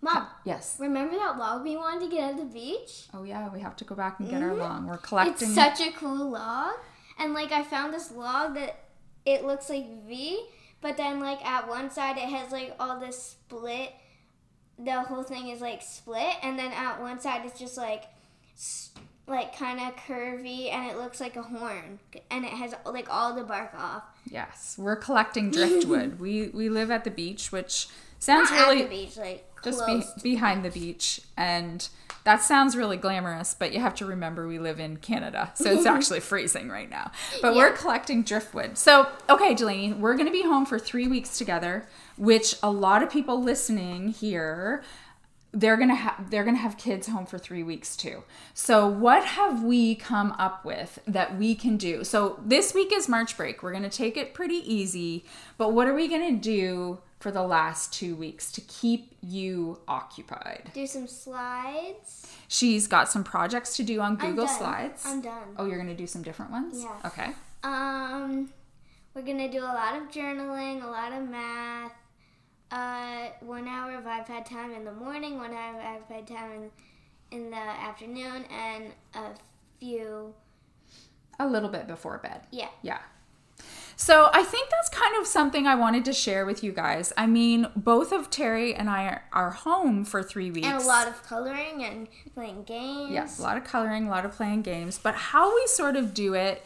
Mom, 0.00 0.26
Yes. 0.44 0.76
remember 0.78 1.16
that 1.16 1.36
log 1.38 1.64
we 1.64 1.76
wanted 1.76 2.08
to 2.08 2.16
get 2.16 2.30
at 2.30 2.36
the 2.36 2.44
beach? 2.44 3.06
Oh 3.12 3.24
yeah, 3.24 3.48
we 3.52 3.60
have 3.60 3.76
to 3.76 3.84
go 3.84 3.94
back 3.94 4.20
and 4.20 4.30
get 4.30 4.42
our 4.42 4.54
log. 4.54 4.86
We're 4.86 4.96
collecting. 4.96 5.48
Mm-hmm. 5.48 5.58
It's 5.58 5.78
such 5.78 5.88
a 5.88 5.92
cool 5.92 6.30
log. 6.30 6.74
And 7.18 7.34
like 7.34 7.50
I 7.52 7.64
found 7.64 7.92
this 7.92 8.12
log 8.12 8.54
that 8.54 8.78
it 9.26 9.44
looks 9.44 9.68
like 9.68 10.06
V, 10.06 10.40
but 10.80 10.96
then 10.96 11.18
like 11.20 11.44
at 11.44 11.68
one 11.68 11.90
side 11.90 12.16
it 12.16 12.28
has 12.28 12.52
like 12.52 12.74
all 12.78 12.98
this 13.00 13.20
split. 13.20 13.92
The 14.78 15.02
whole 15.02 15.22
thing 15.22 15.48
is 15.48 15.60
like 15.60 15.82
split, 15.82 16.34
and 16.42 16.58
then 16.58 16.72
at 16.72 17.00
one 17.00 17.20
side 17.20 17.42
it's 17.44 17.58
just 17.58 17.76
like 17.76 18.04
like 19.26 19.56
kind 19.56 19.78
of 19.80 19.94
curvy, 19.96 20.72
and 20.72 20.90
it 20.90 20.96
looks 20.96 21.20
like 21.20 21.36
a 21.36 21.42
horn, 21.42 21.98
and 22.30 22.44
it 22.44 22.52
has 22.52 22.74
like 22.86 23.06
all 23.10 23.34
the 23.34 23.42
bark 23.44 23.74
off. 23.74 24.04
yes, 24.24 24.76
we're 24.78 24.96
collecting 24.96 25.50
driftwood. 25.50 26.18
we 26.20 26.48
we 26.48 26.68
live 26.68 26.90
at 26.90 27.04
the 27.04 27.10
beach, 27.10 27.52
which 27.52 27.88
sounds 28.18 28.50
Not 28.50 28.68
really 28.68 28.86
beach, 28.86 29.16
like 29.16 29.44
just 29.62 29.86
be, 29.86 30.02
behind 30.22 30.64
the 30.64 30.70
beach 30.70 31.20
and 31.36 31.88
that 32.24 32.42
sounds 32.42 32.76
really 32.76 32.96
glamorous 32.96 33.54
but 33.54 33.72
you 33.72 33.80
have 33.80 33.94
to 33.96 34.06
remember 34.06 34.46
we 34.46 34.58
live 34.58 34.78
in 34.78 34.96
canada 34.96 35.50
so 35.54 35.70
it's 35.70 35.86
actually 35.94 36.20
freezing 36.20 36.68
right 36.68 36.90
now. 36.90 37.10
But 37.40 37.54
we're 37.54 37.72
collecting 37.72 38.22
driftwood. 38.22 38.78
So 38.78 39.08
okay 39.28 39.54
delaney 39.54 39.92
we're 39.92 40.14
going 40.14 40.26
to 40.26 40.32
be 40.32 40.42
home 40.42 40.66
for 40.66 40.78
three 40.78 41.08
weeks 41.08 41.38
together 41.38 41.86
which 42.16 42.56
a 42.62 42.70
lot 42.70 43.02
of 43.02 43.10
people 43.10 43.42
listening 43.42 44.08
here 44.08 44.82
they're 45.52 45.78
gonna 45.78 45.94
have 45.94 46.30
they're 46.30 46.44
gonna 46.44 46.58
have 46.58 46.76
kids 46.76 47.06
home 47.06 47.24
for 47.24 47.38
three 47.38 47.62
weeks 47.62 47.96
too. 47.96 48.22
So 48.52 48.86
what 48.86 49.24
have 49.24 49.62
we 49.62 49.94
come 49.94 50.32
up 50.32 50.62
with 50.62 50.98
that 51.06 51.38
we 51.38 51.54
can 51.54 51.78
do? 51.78 52.04
So 52.04 52.38
this 52.44 52.74
week 52.74 52.92
is 52.92 53.08
march 53.08 53.34
break. 53.34 53.62
We're 53.62 53.72
gonna 53.72 53.88
take 53.88 54.18
it 54.18 54.34
pretty 54.34 54.56
easy 54.56 55.24
but 55.56 55.72
what 55.72 55.88
are 55.88 55.94
we 55.94 56.06
gonna 56.06 56.36
do 56.36 56.98
for 57.20 57.30
the 57.30 57.42
last 57.42 57.92
two 57.92 58.14
weeks 58.14 58.52
to 58.52 58.60
keep 58.62 59.16
you 59.22 59.80
occupied 59.88 60.70
Do 60.74 60.86
some 60.86 61.06
slides. 61.08 62.32
she's 62.46 62.86
got 62.86 63.08
some 63.08 63.24
projects 63.24 63.76
to 63.76 63.82
do 63.82 64.00
on 64.00 64.12
I'm 64.12 64.16
google 64.30 64.46
done. 64.46 64.58
slides 64.58 65.02
I'm 65.06 65.20
done. 65.20 65.54
oh 65.56 65.64
you're 65.66 65.78
gonna 65.78 65.94
do 65.94 66.06
some 66.06 66.22
different 66.22 66.50
ones 66.52 66.82
Yeah. 66.82 66.96
okay 67.06 67.32
Um, 67.64 68.50
we're 69.14 69.22
gonna 69.22 69.50
do 69.50 69.58
a 69.60 69.74
lot 69.82 69.96
of 69.96 70.08
journaling, 70.10 70.82
a 70.84 70.86
lot 70.86 71.12
of 71.12 71.28
math. 71.28 71.92
Uh, 72.70 73.30
one 73.40 73.66
hour 73.66 73.94
of 73.96 74.04
iPad 74.04 74.44
time 74.48 74.72
in 74.72 74.84
the 74.84 74.92
morning, 74.92 75.38
one 75.38 75.52
hour 75.52 75.74
of 75.80 75.82
iPad 76.08 76.26
time 76.26 76.70
in, 77.32 77.36
in 77.38 77.50
the 77.50 77.56
afternoon, 77.56 78.44
and 78.44 78.92
a 79.14 79.30
few. 79.80 80.34
a 81.40 81.46
little 81.48 81.68
bit 81.70 81.86
before 81.88 82.18
bed 82.18 82.42
Yeah. 82.52 82.68
Yeah. 82.82 82.98
So 84.00 84.30
I 84.32 84.44
think 84.44 84.70
that's 84.70 84.88
kind 84.88 85.16
of 85.20 85.26
something 85.26 85.66
I 85.66 85.74
wanted 85.74 86.04
to 86.04 86.12
share 86.12 86.46
with 86.46 86.62
you 86.62 86.70
guys. 86.70 87.12
I 87.16 87.26
mean, 87.26 87.66
both 87.74 88.12
of 88.12 88.30
Terry 88.30 88.72
and 88.72 88.88
I 88.88 89.06
are, 89.06 89.24
are 89.32 89.50
home 89.50 90.04
for 90.04 90.22
three 90.22 90.52
weeks. 90.52 90.68
And 90.68 90.80
a 90.80 90.86
lot 90.86 91.08
of 91.08 91.20
coloring 91.24 91.82
and 91.82 92.06
playing 92.32 92.62
games. 92.62 93.10
Yes, 93.10 93.40
a 93.40 93.42
lot 93.42 93.56
of 93.56 93.64
coloring, 93.64 94.06
a 94.06 94.10
lot 94.10 94.24
of 94.24 94.30
playing 94.30 94.62
games. 94.62 94.98
But 95.02 95.16
how 95.16 95.52
we 95.52 95.66
sort 95.66 95.96
of 95.96 96.14
do 96.14 96.34
it, 96.34 96.64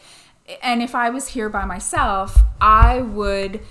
and 0.61 0.83
if 0.83 0.93
I 0.93 1.09
was 1.09 1.29
here 1.29 1.49
by 1.49 1.65
myself, 1.65 2.37
I 2.61 3.01
would 3.01 3.61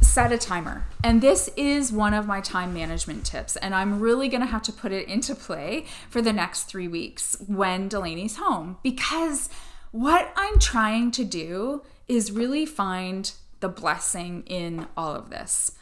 set 0.00 0.30
a 0.30 0.38
timer. 0.38 0.86
And 1.02 1.20
this 1.20 1.50
is 1.56 1.92
one 1.92 2.14
of 2.14 2.24
my 2.24 2.40
time 2.40 2.72
management 2.72 3.26
tips. 3.26 3.56
And 3.56 3.74
I'm 3.74 3.98
really 3.98 4.28
going 4.28 4.42
to 4.42 4.46
have 4.46 4.62
to 4.62 4.72
put 4.72 4.92
it 4.92 5.08
into 5.08 5.34
play 5.34 5.86
for 6.08 6.22
the 6.22 6.32
next 6.32 6.64
three 6.64 6.86
weeks 6.86 7.36
when 7.48 7.88
Delaney's 7.88 8.36
home. 8.36 8.78
Because 8.84 9.50
what 9.90 10.32
I'm 10.36 10.58
trying 10.58 11.10
to 11.12 11.24
do 11.24 11.82
is 12.06 12.32
really 12.32 12.66
find 12.66 13.30
the 13.60 13.68
blessing 13.68 14.42
in 14.46 14.86
all 14.96 15.14
of 15.14 15.30
this. 15.30 15.72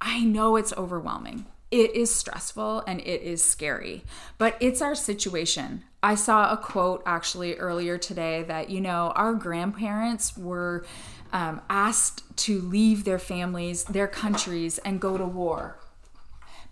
I 0.00 0.24
know 0.24 0.56
it's 0.56 0.72
overwhelming. 0.74 1.46
It 1.70 1.96
is 1.96 2.14
stressful 2.14 2.84
and 2.86 3.00
it 3.00 3.22
is 3.22 3.42
scary, 3.42 4.04
but 4.38 4.56
it's 4.60 4.80
our 4.80 4.94
situation. 4.94 5.84
I 6.02 6.14
saw 6.14 6.52
a 6.52 6.56
quote 6.56 7.02
actually 7.06 7.56
earlier 7.56 7.98
today 7.98 8.44
that, 8.44 8.70
you 8.70 8.80
know, 8.80 9.12
our 9.16 9.34
grandparents 9.34 10.36
were 10.36 10.84
um, 11.32 11.62
asked 11.68 12.36
to 12.38 12.60
leave 12.60 13.04
their 13.04 13.18
families, 13.18 13.84
their 13.84 14.06
countries, 14.06 14.78
and 14.78 15.00
go 15.00 15.18
to 15.18 15.24
war. 15.24 15.78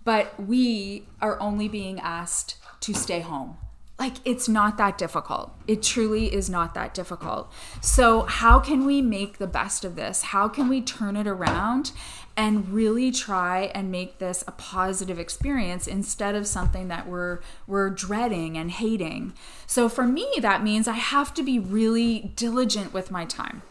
But 0.05 0.39
we 0.39 1.09
are 1.21 1.41
only 1.41 1.69
being 1.69 1.99
asked 1.99 2.57
to 2.81 2.95
stay 2.95 3.21
home. 3.21 3.57
Like, 3.99 4.15
it's 4.25 4.49
not 4.49 4.79
that 4.79 4.99
difficult. 4.99 5.53
It 5.69 5.83
truly 5.83 6.35
is 6.35 6.51
not 6.51 6.75
that 6.75 6.93
difficult. 6.93 7.53
So, 7.81 8.23
how 8.23 8.59
can 8.59 8.85
we 8.85 9.01
make 9.01 9.39
the 9.39 9.47
best 9.47 9.85
of 9.85 9.95
this? 9.95 10.23
How 10.23 10.49
can 10.49 10.69
we 10.69 10.81
turn 10.81 11.15
it 11.15 11.27
around 11.27 11.93
and 12.37 12.71
really 12.71 13.13
try 13.13 13.71
and 13.75 13.93
make 13.93 14.19
this 14.19 14.43
a 14.49 14.53
positive 14.53 15.19
experience 15.19 15.87
instead 15.87 16.35
of 16.35 16.47
something 16.47 16.89
that 16.89 17.07
we're 17.07 17.41
we're 17.67 17.91
dreading 17.91 18.57
and 18.59 18.73
hating? 18.73 19.35
So, 19.67 19.89
for 19.89 20.07
me, 20.07 20.29
that 20.41 20.65
means 20.65 20.89
I 20.89 20.95
have 20.95 21.33
to 21.35 21.43
be 21.43 21.59
really 21.61 22.33
diligent 22.35 22.93
with 22.93 23.11
my 23.11 23.25
time. 23.25 23.63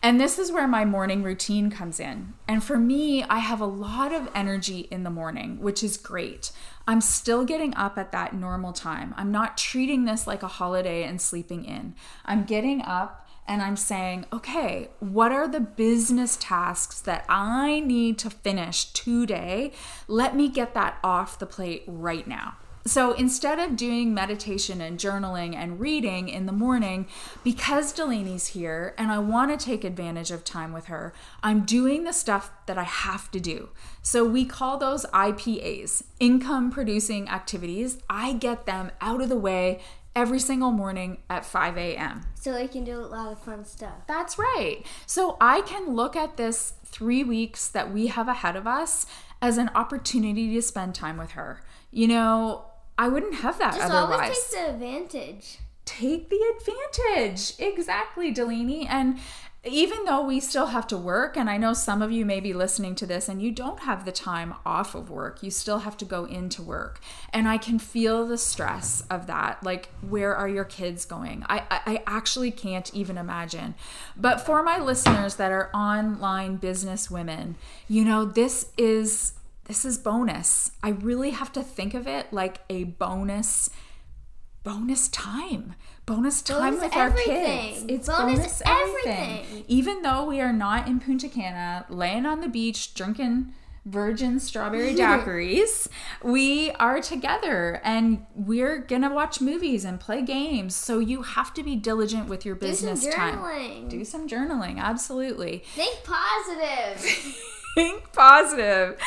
And 0.00 0.20
this 0.20 0.38
is 0.38 0.52
where 0.52 0.68
my 0.68 0.84
morning 0.84 1.24
routine 1.24 1.70
comes 1.70 1.98
in. 1.98 2.34
And 2.46 2.62
for 2.62 2.78
me, 2.78 3.24
I 3.24 3.38
have 3.38 3.60
a 3.60 3.66
lot 3.66 4.12
of 4.12 4.30
energy 4.32 4.86
in 4.92 5.02
the 5.02 5.10
morning, 5.10 5.60
which 5.60 5.82
is 5.82 5.96
great. 5.96 6.52
I'm 6.86 7.00
still 7.00 7.44
getting 7.44 7.74
up 7.74 7.98
at 7.98 8.12
that 8.12 8.32
normal 8.32 8.72
time. 8.72 9.12
I'm 9.16 9.32
not 9.32 9.56
treating 9.56 10.04
this 10.04 10.26
like 10.26 10.44
a 10.44 10.48
holiday 10.48 11.02
and 11.02 11.20
sleeping 11.20 11.64
in. 11.64 11.94
I'm 12.24 12.44
getting 12.44 12.80
up 12.82 13.28
and 13.48 13.60
I'm 13.60 13.76
saying, 13.76 14.26
okay, 14.32 14.90
what 15.00 15.32
are 15.32 15.48
the 15.48 15.60
business 15.60 16.36
tasks 16.36 17.00
that 17.00 17.24
I 17.28 17.80
need 17.80 18.18
to 18.18 18.30
finish 18.30 18.84
today? 18.92 19.72
Let 20.06 20.36
me 20.36 20.48
get 20.48 20.74
that 20.74 20.98
off 21.02 21.38
the 21.38 21.46
plate 21.46 21.82
right 21.86 22.26
now. 22.26 22.56
So 22.86 23.12
instead 23.12 23.58
of 23.58 23.76
doing 23.76 24.14
meditation 24.14 24.80
and 24.80 24.98
journaling 24.98 25.54
and 25.54 25.78
reading 25.78 26.28
in 26.28 26.46
the 26.46 26.52
morning, 26.52 27.06
because 27.44 27.92
Delaney's 27.92 28.48
here 28.48 28.94
and 28.96 29.10
I 29.10 29.18
want 29.18 29.58
to 29.58 29.62
take 29.62 29.84
advantage 29.84 30.30
of 30.30 30.44
time 30.44 30.72
with 30.72 30.86
her, 30.86 31.12
I'm 31.42 31.64
doing 31.64 32.04
the 32.04 32.12
stuff 32.12 32.50
that 32.66 32.78
I 32.78 32.84
have 32.84 33.30
to 33.32 33.40
do. 33.40 33.68
So 34.00 34.24
we 34.24 34.44
call 34.44 34.78
those 34.78 35.04
IPAs, 35.06 36.02
income 36.18 36.70
producing 36.70 37.28
activities. 37.28 37.98
I 38.08 38.32
get 38.32 38.64
them 38.64 38.90
out 39.00 39.20
of 39.20 39.28
the 39.28 39.36
way 39.36 39.80
every 40.16 40.40
single 40.40 40.72
morning 40.72 41.18
at 41.30 41.44
5 41.44 41.76
a.m. 41.76 42.22
So 42.34 42.54
I 42.54 42.66
can 42.66 42.84
do 42.84 42.98
a 42.98 43.06
lot 43.06 43.30
of 43.30 43.38
fun 43.38 43.64
stuff. 43.64 44.06
That's 44.06 44.38
right. 44.38 44.84
So 45.06 45.36
I 45.40 45.60
can 45.60 45.94
look 45.94 46.16
at 46.16 46.36
this 46.36 46.74
three 46.84 47.22
weeks 47.22 47.68
that 47.68 47.92
we 47.92 48.08
have 48.08 48.28
ahead 48.28 48.56
of 48.56 48.66
us 48.66 49.06
as 49.40 49.58
an 49.58 49.70
opportunity 49.74 50.52
to 50.54 50.62
spend 50.62 50.94
time 50.94 51.18
with 51.18 51.32
her. 51.32 51.62
You 51.90 52.08
know, 52.08 52.64
I 52.98 53.08
wouldn't 53.08 53.36
have 53.36 53.58
that 53.60 53.76
Just 53.76 53.90
otherwise. 53.90 54.20
always 54.20 54.50
take 54.50 54.50
the 54.50 54.70
advantage. 54.70 55.58
Take 55.84 56.28
the 56.28 56.54
advantage. 56.58 57.54
Exactly, 57.58 58.30
Delaney. 58.32 58.86
And 58.86 59.18
even 59.64 60.04
though 60.04 60.22
we 60.22 60.40
still 60.40 60.66
have 60.66 60.86
to 60.88 60.96
work, 60.96 61.36
and 61.36 61.50
I 61.50 61.56
know 61.56 61.72
some 61.72 62.00
of 62.02 62.12
you 62.12 62.24
may 62.24 62.40
be 62.40 62.52
listening 62.52 62.94
to 62.96 63.06
this 63.06 63.28
and 63.28 63.42
you 63.42 63.50
don't 63.50 63.80
have 63.80 64.04
the 64.04 64.12
time 64.12 64.54
off 64.64 64.94
of 64.94 65.10
work, 65.10 65.42
you 65.42 65.50
still 65.50 65.80
have 65.80 65.96
to 65.98 66.04
go 66.04 66.24
into 66.24 66.62
work. 66.62 67.00
And 67.32 67.48
I 67.48 67.58
can 67.58 67.78
feel 67.78 68.26
the 68.26 68.38
stress 68.38 69.02
of 69.10 69.26
that. 69.26 69.62
Like, 69.62 69.88
where 70.00 70.34
are 70.34 70.48
your 70.48 70.64
kids 70.64 71.04
going? 71.04 71.44
I, 71.48 71.64
I 71.70 72.02
actually 72.06 72.50
can't 72.50 72.92
even 72.94 73.18
imagine. 73.18 73.74
But 74.16 74.40
for 74.40 74.62
my 74.62 74.78
listeners 74.78 75.36
that 75.36 75.50
are 75.52 75.70
online 75.74 76.56
business 76.56 77.10
women, 77.10 77.56
you 77.88 78.04
know, 78.04 78.24
this 78.24 78.70
is 78.76 79.32
this 79.68 79.84
is 79.84 79.98
bonus. 79.98 80.72
I 80.82 80.90
really 80.90 81.30
have 81.30 81.52
to 81.52 81.62
think 81.62 81.94
of 81.94 82.08
it 82.08 82.32
like 82.32 82.60
a 82.68 82.84
bonus 82.84 83.70
bonus 84.64 85.08
time 85.08 85.74
bonus 86.08 86.42
time 86.42 86.74
bonus 86.74 86.80
with 86.82 86.96
everything. 86.96 87.32
our 87.32 87.46
kids. 87.46 87.84
It's 87.88 88.08
bonus, 88.08 88.38
bonus 88.38 88.62
everything. 88.64 89.40
everything. 89.40 89.64
Even 89.68 90.02
though 90.02 90.24
we 90.24 90.40
are 90.40 90.52
not 90.52 90.88
in 90.88 91.00
Punta 91.00 91.28
Cana, 91.28 91.84
laying 91.90 92.24
on 92.24 92.40
the 92.40 92.48
beach, 92.48 92.94
drinking 92.94 93.52
virgin 93.84 94.40
strawberry 94.40 94.94
daiquiris, 94.96 95.88
we 96.22 96.70
are 96.72 97.00
together 97.00 97.80
and 97.84 98.24
we're 98.34 98.78
gonna 98.78 99.12
watch 99.12 99.42
movies 99.42 99.84
and 99.84 100.00
play 100.00 100.22
games. 100.22 100.74
So 100.74 100.98
you 100.98 101.22
have 101.22 101.52
to 101.54 101.62
be 101.62 101.76
diligent 101.76 102.26
with 102.28 102.46
your 102.46 102.54
business 102.54 103.04
Do 103.04 103.12
time. 103.12 103.88
Do 103.88 104.04
some 104.04 104.26
journaling, 104.26 104.78
absolutely. 104.78 105.62
Think 105.74 105.98
positive. 106.04 107.34
Think 107.74 108.12
positive. 108.12 108.98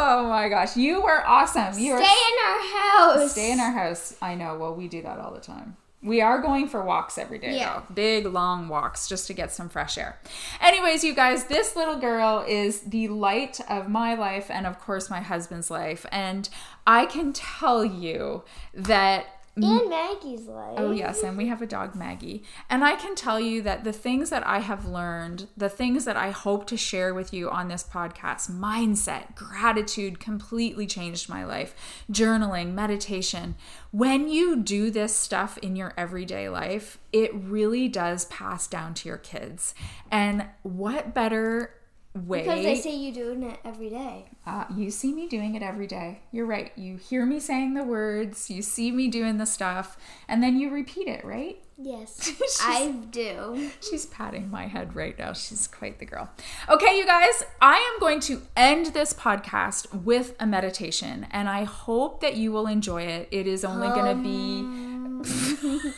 Oh 0.00 0.28
my 0.28 0.48
gosh, 0.48 0.76
you 0.76 1.02
were 1.02 1.26
awesome. 1.26 1.76
You 1.76 1.96
stay 1.96 2.04
are, 2.04 2.28
in 2.28 2.36
our 2.46 3.18
house. 3.18 3.32
Stay 3.32 3.50
in 3.50 3.58
our 3.58 3.72
house. 3.72 4.14
I 4.22 4.36
know. 4.36 4.56
Well, 4.56 4.76
we 4.76 4.86
do 4.86 5.02
that 5.02 5.18
all 5.18 5.32
the 5.34 5.40
time. 5.40 5.76
We 6.00 6.20
are 6.20 6.40
going 6.40 6.68
for 6.68 6.84
walks 6.84 7.18
every 7.18 7.40
day, 7.40 7.56
yeah. 7.56 7.80
though. 7.88 7.94
Big, 7.94 8.26
long 8.26 8.68
walks 8.68 9.08
just 9.08 9.26
to 9.26 9.34
get 9.34 9.50
some 9.50 9.68
fresh 9.68 9.98
air. 9.98 10.16
Anyways, 10.60 11.02
you 11.02 11.12
guys, 11.16 11.46
this 11.46 11.74
little 11.74 11.96
girl 11.96 12.44
is 12.46 12.82
the 12.82 13.08
light 13.08 13.60
of 13.68 13.88
my 13.88 14.14
life 14.14 14.48
and, 14.52 14.68
of 14.68 14.78
course, 14.78 15.10
my 15.10 15.20
husband's 15.20 15.68
life. 15.68 16.06
And 16.12 16.48
I 16.86 17.04
can 17.06 17.32
tell 17.32 17.84
you 17.84 18.44
that 18.74 19.26
Mm. 19.62 19.80
and 19.80 19.90
Maggie's 19.90 20.46
life. 20.46 20.74
Oh, 20.76 20.90
yes. 20.90 21.22
And 21.22 21.36
we 21.36 21.48
have 21.48 21.62
a 21.62 21.66
dog, 21.66 21.94
Maggie. 21.94 22.44
And 22.70 22.84
I 22.84 22.96
can 22.96 23.14
tell 23.14 23.40
you 23.40 23.62
that 23.62 23.84
the 23.84 23.92
things 23.92 24.30
that 24.30 24.46
I 24.46 24.58
have 24.58 24.86
learned, 24.86 25.48
the 25.56 25.68
things 25.68 26.04
that 26.04 26.16
I 26.16 26.30
hope 26.30 26.66
to 26.68 26.76
share 26.76 27.14
with 27.14 27.32
you 27.32 27.50
on 27.50 27.68
this 27.68 27.84
podcast 27.84 28.50
mindset, 28.50 29.34
gratitude 29.34 30.20
completely 30.20 30.86
changed 30.86 31.28
my 31.28 31.44
life, 31.44 31.74
journaling, 32.10 32.72
meditation. 32.74 33.54
When 33.90 34.28
you 34.28 34.56
do 34.56 34.90
this 34.90 35.14
stuff 35.14 35.58
in 35.58 35.76
your 35.76 35.94
everyday 35.96 36.48
life, 36.48 36.98
it 37.12 37.34
really 37.34 37.88
does 37.88 38.26
pass 38.26 38.66
down 38.66 38.94
to 38.94 39.08
your 39.08 39.18
kids. 39.18 39.74
And 40.10 40.46
what 40.62 41.14
better 41.14 41.74
way. 42.14 42.42
Because 42.42 42.62
they 42.62 42.74
say 42.76 42.96
you 42.96 43.12
doing 43.12 43.42
it 43.42 43.58
every 43.64 43.90
day. 43.90 44.26
Uh, 44.46 44.64
you 44.76 44.90
see 44.90 45.12
me 45.12 45.28
doing 45.28 45.54
it 45.54 45.62
every 45.62 45.86
day. 45.86 46.20
You're 46.32 46.46
right. 46.46 46.72
You 46.76 46.96
hear 46.96 47.24
me 47.24 47.40
saying 47.40 47.74
the 47.74 47.84
words, 47.84 48.50
you 48.50 48.62
see 48.62 48.90
me 48.90 49.08
doing 49.08 49.38
the 49.38 49.46
stuff, 49.46 49.96
and 50.28 50.42
then 50.42 50.58
you 50.58 50.70
repeat 50.70 51.08
it, 51.08 51.24
right? 51.24 51.58
Yes, 51.80 52.32
I 52.62 52.90
do. 53.10 53.70
She's 53.80 54.06
patting 54.06 54.50
my 54.50 54.66
head 54.66 54.96
right 54.96 55.16
now. 55.16 55.32
She's 55.32 55.68
quite 55.68 56.00
the 56.00 56.06
girl. 56.06 56.28
Okay, 56.68 56.98
you 56.98 57.06
guys, 57.06 57.44
I 57.60 57.76
am 57.76 58.00
going 58.00 58.18
to 58.20 58.42
end 58.56 58.86
this 58.86 59.12
podcast 59.12 59.94
with 60.02 60.34
a 60.40 60.46
meditation, 60.46 61.28
and 61.30 61.48
I 61.48 61.62
hope 61.62 62.20
that 62.20 62.36
you 62.36 62.50
will 62.50 62.66
enjoy 62.66 63.02
it. 63.02 63.28
It 63.30 63.46
is 63.46 63.64
only 63.64 63.86
um... 63.86 63.94
going 63.94 64.16
to 64.16 65.82
be. 65.84 65.92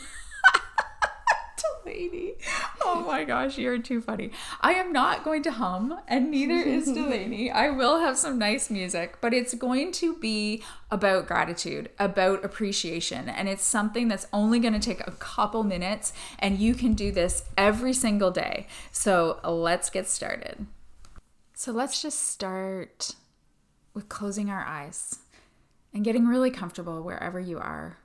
Oh 2.83 3.03
my 3.05 3.23
gosh, 3.23 3.57
you're 3.57 3.79
too 3.79 4.01
funny. 4.01 4.31
I 4.59 4.73
am 4.73 4.91
not 4.91 5.23
going 5.23 5.43
to 5.43 5.51
hum, 5.51 5.99
and 6.07 6.31
neither 6.31 6.55
is 6.55 6.85
Delaney. 6.93 7.51
I 7.51 7.69
will 7.69 7.99
have 7.99 8.17
some 8.17 8.37
nice 8.37 8.69
music, 8.69 9.17
but 9.21 9.33
it's 9.33 9.53
going 9.53 9.91
to 9.93 10.15
be 10.15 10.63
about 10.89 11.27
gratitude, 11.27 11.89
about 11.99 12.43
appreciation. 12.43 13.29
And 13.29 13.47
it's 13.47 13.63
something 13.63 14.07
that's 14.07 14.27
only 14.33 14.59
going 14.59 14.73
to 14.73 14.79
take 14.79 15.05
a 15.05 15.11
couple 15.11 15.63
minutes, 15.63 16.13
and 16.39 16.59
you 16.59 16.73
can 16.73 16.93
do 16.93 17.11
this 17.11 17.43
every 17.57 17.93
single 17.93 18.31
day. 18.31 18.67
So 18.91 19.39
let's 19.43 19.89
get 19.89 20.07
started. 20.07 20.65
So 21.53 21.71
let's 21.71 22.01
just 22.01 22.27
start 22.29 23.15
with 23.93 24.09
closing 24.09 24.49
our 24.49 24.65
eyes 24.65 25.19
and 25.93 26.03
getting 26.03 26.27
really 26.27 26.51
comfortable 26.51 27.01
wherever 27.03 27.39
you 27.39 27.59
are. 27.59 27.97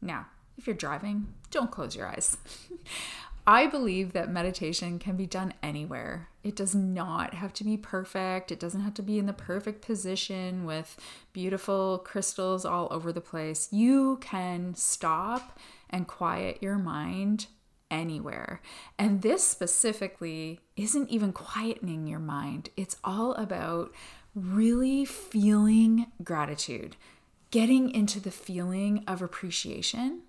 Now, 0.00 0.26
if 0.56 0.66
you're 0.66 0.76
driving, 0.76 1.34
don't 1.56 1.70
close 1.70 1.96
your 1.96 2.06
eyes. 2.06 2.36
I 3.46 3.66
believe 3.66 4.12
that 4.12 4.28
meditation 4.30 4.98
can 4.98 5.16
be 5.16 5.26
done 5.26 5.54
anywhere. 5.62 6.28
It 6.42 6.54
does 6.56 6.74
not 6.74 7.32
have 7.32 7.52
to 7.54 7.64
be 7.64 7.76
perfect. 7.76 8.52
It 8.52 8.60
doesn't 8.60 8.82
have 8.82 8.94
to 8.94 9.02
be 9.02 9.18
in 9.18 9.26
the 9.26 9.32
perfect 9.32 9.80
position 9.82 10.66
with 10.66 10.98
beautiful 11.32 12.02
crystals 12.04 12.64
all 12.64 12.88
over 12.90 13.12
the 13.12 13.20
place. 13.20 13.68
You 13.72 14.18
can 14.20 14.74
stop 14.74 15.58
and 15.88 16.06
quiet 16.06 16.58
your 16.60 16.76
mind 16.76 17.46
anywhere. 17.90 18.60
And 18.98 19.22
this 19.22 19.44
specifically 19.44 20.60
isn't 20.76 21.08
even 21.08 21.32
quietening 21.32 22.10
your 22.10 22.18
mind, 22.18 22.68
it's 22.76 22.96
all 23.02 23.32
about 23.34 23.94
really 24.34 25.06
feeling 25.06 26.08
gratitude, 26.22 26.96
getting 27.50 27.90
into 27.90 28.20
the 28.20 28.32
feeling 28.32 29.04
of 29.06 29.22
appreciation 29.22 30.22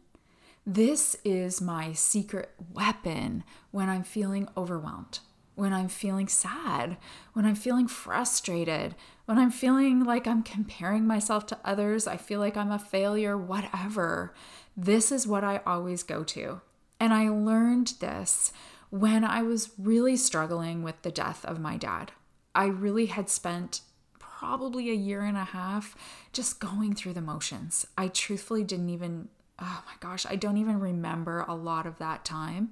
this 0.70 1.16
is 1.24 1.62
my 1.62 1.94
secret 1.94 2.52
weapon 2.74 3.46
when 3.72 3.88
I'm 3.88 4.04
feeling 4.04 4.50
overwhelmed, 4.58 5.20
when 5.56 5.72
I'm 5.72 5.88
feeling 5.88 6.28
sad, 6.28 6.98
when 7.32 7.46
I'm 7.46 7.56
feeling 7.56 7.88
frustrated, 7.88 8.94
when 9.24 9.40
I'm 9.40 9.50
feeling 9.50 10.04
like 10.04 10.28
I'm 10.28 10.44
comparing 10.44 11.08
myself 11.08 11.46
to 11.48 11.60
others, 11.64 12.06
I 12.06 12.18
feel 12.18 12.42
like 12.42 12.58
I'm 12.58 12.70
a 12.70 12.80
failure, 12.80 13.38
whatever. 13.38 14.34
This 14.76 15.10
is 15.10 15.26
what 15.26 15.46
I 15.46 15.62
always 15.66 16.04
go 16.04 16.26
to. 16.26 16.60
And 17.00 17.14
I 17.14 17.30
learned 17.30 17.94
this 18.02 18.52
when 18.90 19.24
I 19.24 19.44
was 19.44 19.70
really 19.78 20.18
struggling 20.18 20.84
with 20.84 21.02
the 21.02 21.12
death 21.12 21.46
of 21.46 21.62
my 21.62 21.78
dad. 21.78 22.12
I 22.54 22.66
really 22.66 23.06
had 23.06 23.30
spent 23.30 23.82
probably 24.20 24.90
a 24.90 24.96
year 24.96 25.22
and 25.22 25.38
a 25.38 25.46
half 25.46 25.96
just 26.34 26.60
going 26.60 26.94
through 26.94 27.14
the 27.14 27.22
motions. 27.22 27.88
I 27.98 28.10
truthfully 28.10 28.66
didn't 28.66 28.90
even 28.90 29.30
oh 29.60 29.84
my 29.86 29.94
gosh, 30.00 30.26
I 30.30 30.36
don't 30.36 30.58
even 30.58 30.80
remember 30.80 31.46
a 31.48 31.56
lot 31.56 31.86
of 31.86 31.98
that 32.00 32.26
time. 32.26 32.72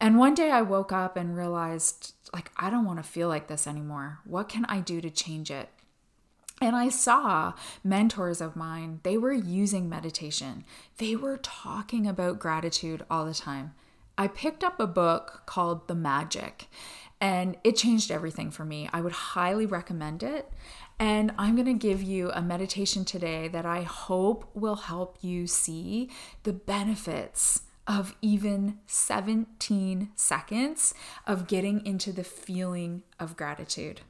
And 0.00 0.18
one 0.18 0.34
day 0.34 0.50
I 0.50 0.62
woke 0.62 0.92
up 0.92 1.16
and 1.16 1.36
realized, 1.36 2.14
like, 2.32 2.50
I 2.56 2.70
don't 2.70 2.86
want 2.86 2.98
to 2.98 3.08
feel 3.08 3.28
like 3.28 3.48
this 3.48 3.66
anymore. 3.66 4.20
What 4.24 4.48
can 4.48 4.64
I 4.64 4.80
do 4.80 5.00
to 5.00 5.10
change 5.10 5.50
it? 5.50 5.68
And 6.62 6.76
I 6.76 6.88
saw 6.90 7.54
mentors 7.82 8.40
of 8.40 8.56
mine, 8.56 9.00
they 9.02 9.16
were 9.16 9.32
using 9.32 9.88
meditation. 9.88 10.64
They 10.98 11.16
were 11.16 11.38
talking 11.38 12.06
about 12.06 12.38
gratitude 12.38 13.04
all 13.10 13.24
the 13.24 13.34
time. 13.34 13.74
I 14.18 14.26
picked 14.28 14.62
up 14.62 14.78
a 14.78 14.86
book 14.86 15.44
called 15.46 15.88
The 15.88 15.94
Magic, 15.94 16.68
and 17.20 17.56
it 17.62 17.76
changed 17.76 18.10
everything 18.10 18.50
for 18.50 18.64
me. 18.64 18.88
I 18.92 19.00
would 19.00 19.12
highly 19.12 19.66
recommend 19.66 20.22
it. 20.22 20.50
And 20.98 21.32
I'm 21.38 21.54
going 21.54 21.66
to 21.66 21.72
give 21.74 22.02
you 22.02 22.30
a 22.32 22.42
meditation 22.42 23.04
today 23.04 23.48
that 23.48 23.64
I 23.64 23.82
hope 23.82 24.50
will 24.54 24.76
help 24.76 25.18
you 25.22 25.46
see 25.46 26.10
the 26.42 26.52
benefits 26.52 27.62
of 27.86 28.14
even 28.22 28.78
17 28.86 30.10
seconds 30.14 30.94
of 31.26 31.46
getting 31.46 31.84
into 31.86 32.12
the 32.12 32.24
feeling 32.24 33.02
of 33.18 33.36
gratitude. 33.36 34.02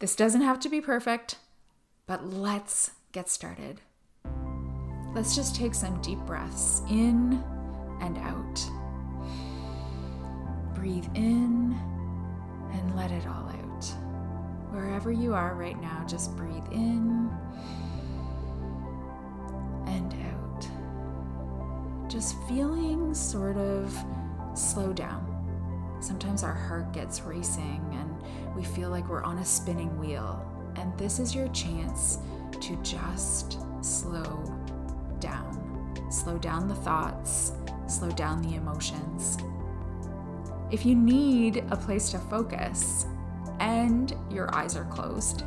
This 0.00 0.16
doesn't 0.16 0.42
have 0.42 0.58
to 0.60 0.68
be 0.68 0.80
perfect, 0.80 1.36
but 2.06 2.26
let's 2.26 2.90
get 3.12 3.28
started. 3.28 3.80
Let's 5.14 5.36
just 5.36 5.54
take 5.54 5.74
some 5.74 6.00
deep 6.02 6.18
breaths 6.20 6.82
in 6.90 7.42
and 8.00 8.18
out. 8.18 8.68
Breathe 10.74 11.06
in 11.14 11.61
let 12.96 13.10
it 13.10 13.26
all 13.26 13.48
out. 13.48 13.84
Wherever 14.70 15.12
you 15.12 15.34
are 15.34 15.54
right 15.54 15.80
now, 15.80 16.04
just 16.06 16.34
breathe 16.36 16.66
in 16.70 17.30
and 19.86 20.14
out. 20.14 20.66
Just 22.10 22.36
feeling 22.48 23.14
sort 23.14 23.56
of 23.56 23.94
slow 24.54 24.92
down. 24.92 25.28
Sometimes 26.00 26.42
our 26.42 26.54
heart 26.54 26.92
gets 26.92 27.22
racing 27.22 27.80
and 27.92 28.56
we 28.56 28.64
feel 28.64 28.90
like 28.90 29.08
we're 29.08 29.22
on 29.22 29.38
a 29.38 29.44
spinning 29.44 29.98
wheel. 29.98 30.44
And 30.76 30.96
this 30.98 31.18
is 31.18 31.34
your 31.34 31.48
chance 31.48 32.18
to 32.60 32.76
just 32.82 33.58
slow 33.82 34.42
down. 35.20 35.58
Slow 36.10 36.38
down 36.38 36.68
the 36.68 36.74
thoughts, 36.74 37.52
slow 37.86 38.10
down 38.10 38.42
the 38.42 38.56
emotions. 38.56 39.36
If 40.72 40.86
you 40.86 40.94
need 40.94 41.64
a 41.70 41.76
place 41.76 42.08
to 42.12 42.18
focus, 42.18 43.04
and 43.60 44.16
your 44.30 44.52
eyes 44.54 44.74
are 44.74 44.86
closed, 44.86 45.44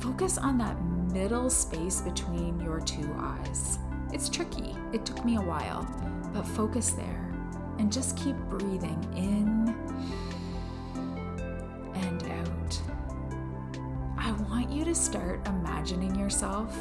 focus 0.00 0.38
on 0.38 0.58
that 0.58 0.76
middle 1.12 1.48
space 1.48 2.00
between 2.00 2.58
your 2.58 2.80
two 2.80 3.08
eyes. 3.16 3.78
It's 4.12 4.28
tricky, 4.28 4.76
it 4.92 5.06
took 5.06 5.24
me 5.24 5.36
a 5.36 5.40
while, 5.40 5.86
but 6.34 6.42
focus 6.42 6.90
there 6.90 7.32
and 7.78 7.92
just 7.92 8.16
keep 8.16 8.34
breathing 8.48 9.00
in 9.16 9.72
and 11.94 12.22
out. 12.24 12.82
I 14.18 14.32
want 14.32 14.68
you 14.68 14.84
to 14.84 14.96
start 14.96 15.46
imagining 15.46 16.18
yourself 16.18 16.76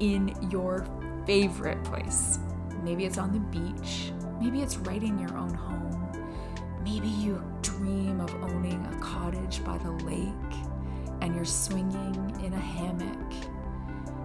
in 0.00 0.34
your 0.50 0.86
favorite 1.26 1.84
place. 1.84 2.38
Maybe 2.82 3.04
it's 3.04 3.18
on 3.18 3.30
the 3.30 3.40
beach, 3.40 4.10
maybe 4.40 4.62
it's 4.62 4.78
right 4.78 5.02
in 5.02 5.18
your 5.18 5.36
own 5.36 5.52
home. 5.52 6.03
Maybe 6.94 7.08
you 7.08 7.42
dream 7.60 8.20
of 8.20 8.32
owning 8.36 8.86
a 8.86 8.96
cottage 9.00 9.64
by 9.64 9.78
the 9.78 9.90
lake 10.04 10.54
and 11.22 11.34
you're 11.34 11.44
swinging 11.44 12.40
in 12.44 12.52
a 12.52 12.56
hammock. 12.56 13.32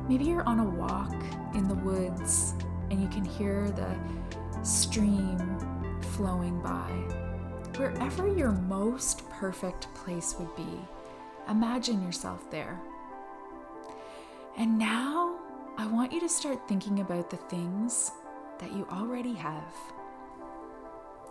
Maybe 0.07 0.25
you're 0.25 0.47
on 0.47 0.59
a 0.59 0.69
walk 0.69 1.15
in 1.55 1.67
the 1.67 1.73
woods 1.73 2.53
and 2.91 3.01
you 3.01 3.07
can 3.07 3.25
hear 3.25 3.71
the 3.71 3.97
stream 4.63 5.57
flowing 6.13 6.61
by. 6.61 6.91
Wherever 7.75 8.27
your 8.27 8.51
most 8.51 9.27
perfect 9.31 9.91
place 9.95 10.35
would 10.37 10.55
be, 10.55 10.79
imagine 11.49 12.03
yourself 12.03 12.51
there. 12.51 12.79
And 14.57 14.77
now 14.77 15.39
I 15.75 15.87
want 15.87 16.11
you 16.11 16.19
to 16.19 16.29
start 16.29 16.67
thinking 16.67 16.99
about 16.99 17.31
the 17.31 17.37
things 17.37 18.11
that 18.59 18.71
you 18.73 18.87
already 18.91 19.33
have. 19.33 19.73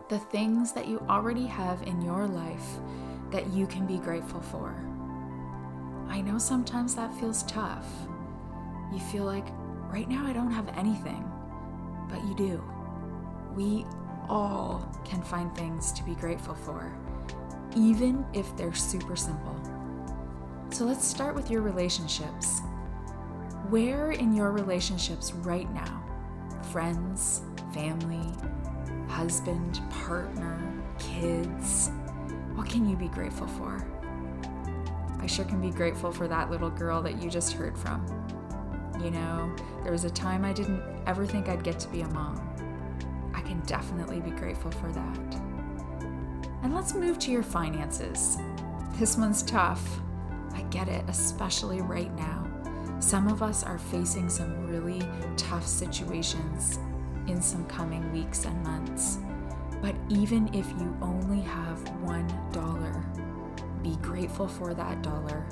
The 0.09 0.19
things 0.19 0.73
that 0.73 0.89
you 0.89 1.05
already 1.09 1.47
have 1.47 1.83
in 1.83 2.01
your 2.01 2.27
life 2.27 2.67
that 3.31 3.49
you 3.49 3.67
can 3.67 3.87
be 3.87 3.99
grateful 3.99 4.41
for. 4.41 4.75
I 6.09 6.23
know 6.23 6.39
sometimes 6.39 6.95
that 6.95 7.15
feels 7.21 7.43
tough. 7.43 7.87
You 8.91 9.01
feel 9.01 9.25
like, 9.25 9.47
right 9.93 10.09
now 10.09 10.27
I 10.27 10.33
don't 10.33 10.51
have 10.51 10.69
anything, 10.79 11.31
but 12.09 12.25
you 12.25 12.35
do. 12.35 12.65
We 13.55 13.85
all 14.31 14.91
can 15.05 15.23
find 15.23 15.55
things 15.55 15.93
to 15.93 16.03
be 16.05 16.15
grateful 16.15 16.55
for, 16.55 16.91
even 17.77 18.25
if 18.33 18.57
they're 18.57 18.75
super 18.75 19.15
simple. 19.15 19.61
So 20.71 20.87
let's 20.87 21.07
start 21.07 21.35
with 21.35 21.51
your 21.51 21.61
relationships. 21.61 22.61
Where 23.69 24.13
in 24.13 24.35
your 24.35 24.53
relationships 24.53 25.33
right 25.33 25.71
now, 25.75 26.03
friends, 26.73 27.43
family, 27.75 28.33
husband, 29.09 29.81
partner, 29.91 30.73
kids, 30.99 31.91
what 32.55 32.69
can 32.69 32.89
you 32.89 32.97
be 32.97 33.09
grateful 33.09 33.47
for? 33.47 33.85
I 35.21 35.27
sure 35.27 35.45
can 35.45 35.61
be 35.61 35.71
grateful 35.71 36.13
for 36.13 36.29
that 36.29 36.51
little 36.51 36.71
girl 36.71 37.03
that 37.03 37.23
you 37.23 37.31
just 37.31 37.53
heard 37.53 37.77
from. 37.77 38.07
You 39.03 39.11
know, 39.11 39.55
there 39.83 39.93
was 39.93 40.05
a 40.05 40.11
time 40.11 40.45
I 40.45 40.53
didn't 40.53 40.83
ever 41.07 41.27
think 41.27 41.49
I'd 41.49 41.65
get 41.65 41.79
to 41.81 41.89
be 41.89 42.03
a 42.03 42.09
mom. 42.09 42.45
I 43.35 43.41
can 43.41 43.61
definitely 43.61 44.21
be 44.21 44.31
grateful 44.31 44.71
for 44.71 44.91
that. 44.93 45.35
And 46.63 46.75
let's 46.75 46.95
move 46.95 47.19
to 47.21 47.31
your 47.31 47.43
finances. 47.43 48.39
This 48.95 49.17
one's 49.17 49.43
tough. 49.43 50.01
I 50.55 50.63
get 50.63 50.89
it, 50.89 51.05
especially 51.09 51.81
right 51.81 52.15
now. 52.17 52.45
Some 53.01 53.29
of 53.29 53.43
us 53.43 53.63
are 53.63 53.79
facing 53.79 54.29
some 54.29 54.67
really 54.67 55.03
tough 55.37 55.67
situations 55.67 56.81
in 57.29 57.41
some 57.41 57.67
coming 57.67 58.11
weeks 58.13 58.45
and 58.45 58.63
months. 58.63 59.19
But 59.81 59.95
even 60.09 60.53
if 60.55 60.69
you 60.71 60.97
only 61.01 61.41
have 61.41 61.79
one 62.03 62.27
dollar, 62.53 63.05
be 63.83 63.97
grateful 63.97 64.49
for 64.49 64.75
that 64.75 65.03
dollar 65.03 65.47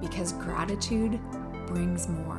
because 0.00 0.32
gratitude 0.32 1.20
brings 1.66 2.08
more. 2.08 2.38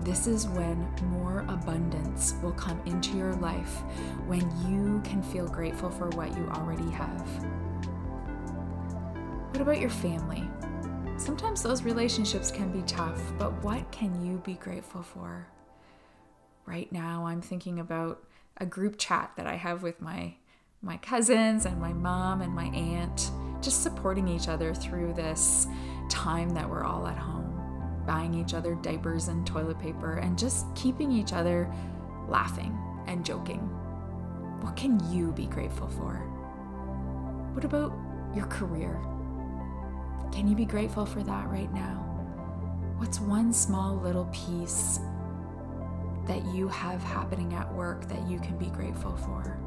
This 0.00 0.26
is 0.26 0.48
when 0.48 0.88
more 1.10 1.44
abundance 1.48 2.34
will 2.42 2.52
come 2.52 2.80
into 2.86 3.16
your 3.16 3.34
life 3.34 3.82
when 4.26 4.40
you 4.68 5.00
can 5.04 5.22
feel 5.22 5.46
grateful 5.46 5.90
for 5.90 6.08
what 6.10 6.36
you 6.36 6.48
already 6.48 6.90
have. 6.90 7.26
What 9.50 9.60
about 9.60 9.78
your 9.78 9.90
family? 9.90 10.48
Sometimes 11.18 11.62
those 11.62 11.84
relationships 11.84 12.50
can 12.50 12.72
be 12.72 12.82
tough, 12.82 13.20
but 13.38 13.52
what 13.62 13.88
can 13.92 14.24
you 14.26 14.38
be 14.38 14.54
grateful 14.54 15.02
for? 15.02 15.46
Right 16.66 16.90
now, 16.92 17.26
I'm 17.26 17.42
thinking 17.42 17.78
about 17.80 18.22
a 18.58 18.66
group 18.66 18.96
chat 18.98 19.32
that 19.36 19.46
I 19.46 19.56
have 19.56 19.82
with 19.82 20.00
my 20.00 20.34
my 20.84 20.96
cousins 20.96 21.64
and 21.64 21.80
my 21.80 21.92
mom 21.92 22.40
and 22.42 22.52
my 22.52 22.64
aunt, 22.66 23.30
just 23.60 23.82
supporting 23.82 24.26
each 24.26 24.48
other 24.48 24.74
through 24.74 25.12
this 25.12 25.68
time 26.08 26.50
that 26.50 26.68
we're 26.68 26.82
all 26.82 27.06
at 27.06 27.16
home, 27.16 28.02
buying 28.04 28.34
each 28.34 28.52
other 28.52 28.74
diapers 28.76 29.28
and 29.28 29.46
toilet 29.46 29.78
paper, 29.78 30.14
and 30.18 30.36
just 30.36 30.66
keeping 30.74 31.12
each 31.12 31.32
other 31.32 31.72
laughing 32.28 32.76
and 33.06 33.24
joking. 33.24 33.60
What 34.60 34.76
can 34.76 34.98
you 35.12 35.32
be 35.32 35.46
grateful 35.46 35.88
for? 35.88 36.14
What 37.54 37.64
about 37.64 37.92
your 38.34 38.46
career? 38.46 39.00
Can 40.32 40.48
you 40.48 40.56
be 40.56 40.64
grateful 40.64 41.06
for 41.06 41.22
that 41.22 41.48
right 41.48 41.72
now? 41.72 42.08
What's 42.96 43.20
one 43.20 43.52
small 43.52 43.96
little 43.96 44.28
piece 44.32 44.98
that 46.26 46.44
you 46.46 46.68
have 46.68 47.02
happening 47.02 47.54
at 47.54 47.72
work 47.74 48.08
that 48.08 48.28
you 48.28 48.38
can 48.38 48.56
be 48.58 48.66
grateful 48.66 49.16
for? 49.16 49.58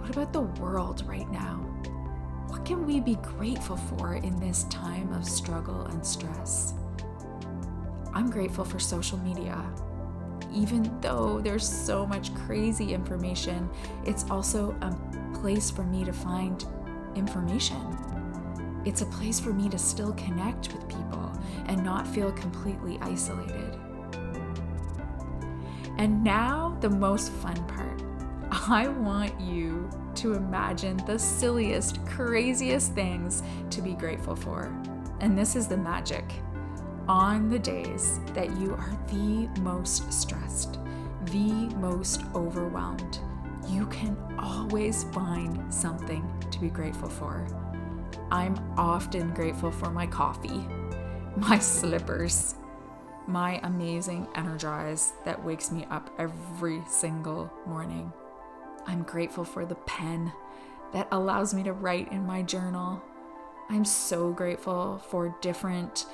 What 0.00 0.10
about 0.10 0.32
the 0.32 0.42
world 0.62 1.02
right 1.06 1.30
now? 1.30 1.56
What 2.48 2.64
can 2.64 2.86
we 2.86 3.00
be 3.00 3.16
grateful 3.16 3.76
for 3.76 4.14
in 4.14 4.38
this 4.38 4.64
time 4.64 5.12
of 5.12 5.24
struggle 5.24 5.82
and 5.86 6.04
stress? 6.04 6.74
I'm 8.14 8.30
grateful 8.30 8.64
for 8.64 8.78
social 8.78 9.18
media. 9.18 9.62
Even 10.54 11.00
though 11.00 11.40
there's 11.40 11.68
so 11.68 12.06
much 12.06 12.34
crazy 12.34 12.94
information, 12.94 13.68
it's 14.04 14.24
also 14.30 14.76
a 14.80 15.36
place 15.38 15.70
for 15.70 15.82
me 15.82 16.04
to 16.04 16.12
find 16.12 16.64
information. 17.14 17.96
It's 18.84 19.02
a 19.02 19.06
place 19.06 19.40
for 19.40 19.52
me 19.52 19.68
to 19.68 19.78
still 19.78 20.12
connect 20.12 20.72
with 20.72 20.88
people 20.88 21.32
and 21.66 21.84
not 21.84 22.06
feel 22.06 22.30
completely 22.32 22.98
isolated. 23.02 23.65
And 25.98 26.22
now, 26.22 26.76
the 26.80 26.90
most 26.90 27.32
fun 27.32 27.56
part. 27.66 28.02
I 28.50 28.88
want 28.88 29.38
you 29.40 29.90
to 30.16 30.34
imagine 30.34 30.96
the 31.06 31.18
silliest, 31.18 32.04
craziest 32.06 32.92
things 32.94 33.42
to 33.70 33.82
be 33.82 33.92
grateful 33.92 34.36
for. 34.36 34.72
And 35.20 35.36
this 35.36 35.56
is 35.56 35.66
the 35.66 35.76
magic. 35.76 36.24
On 37.08 37.48
the 37.48 37.58
days 37.58 38.20
that 38.34 38.56
you 38.58 38.74
are 38.74 38.98
the 39.08 39.48
most 39.60 40.12
stressed, 40.12 40.78
the 41.26 41.68
most 41.76 42.22
overwhelmed, 42.34 43.20
you 43.68 43.86
can 43.86 44.16
always 44.38 45.04
find 45.04 45.72
something 45.72 46.28
to 46.50 46.60
be 46.60 46.68
grateful 46.68 47.08
for. 47.08 47.46
I'm 48.30 48.56
often 48.76 49.32
grateful 49.34 49.70
for 49.70 49.90
my 49.90 50.06
coffee, 50.06 50.66
my 51.36 51.58
slippers, 51.58 52.56
my 53.26 53.60
amazing 53.62 54.28
Energize 54.34 55.12
that 55.24 55.42
wakes 55.42 55.70
me 55.70 55.86
up 55.90 56.10
every 56.18 56.82
single 56.88 57.52
morning. 57.66 58.12
I'm 58.86 59.02
grateful 59.02 59.44
for 59.44 59.66
the 59.66 59.74
pen 59.74 60.32
that 60.92 61.08
allows 61.10 61.52
me 61.52 61.62
to 61.64 61.72
write 61.72 62.12
in 62.12 62.24
my 62.24 62.42
journal. 62.42 63.02
I'm 63.68 63.84
so 63.84 64.30
grateful 64.30 64.98
for 65.08 65.36
different 65.40 66.06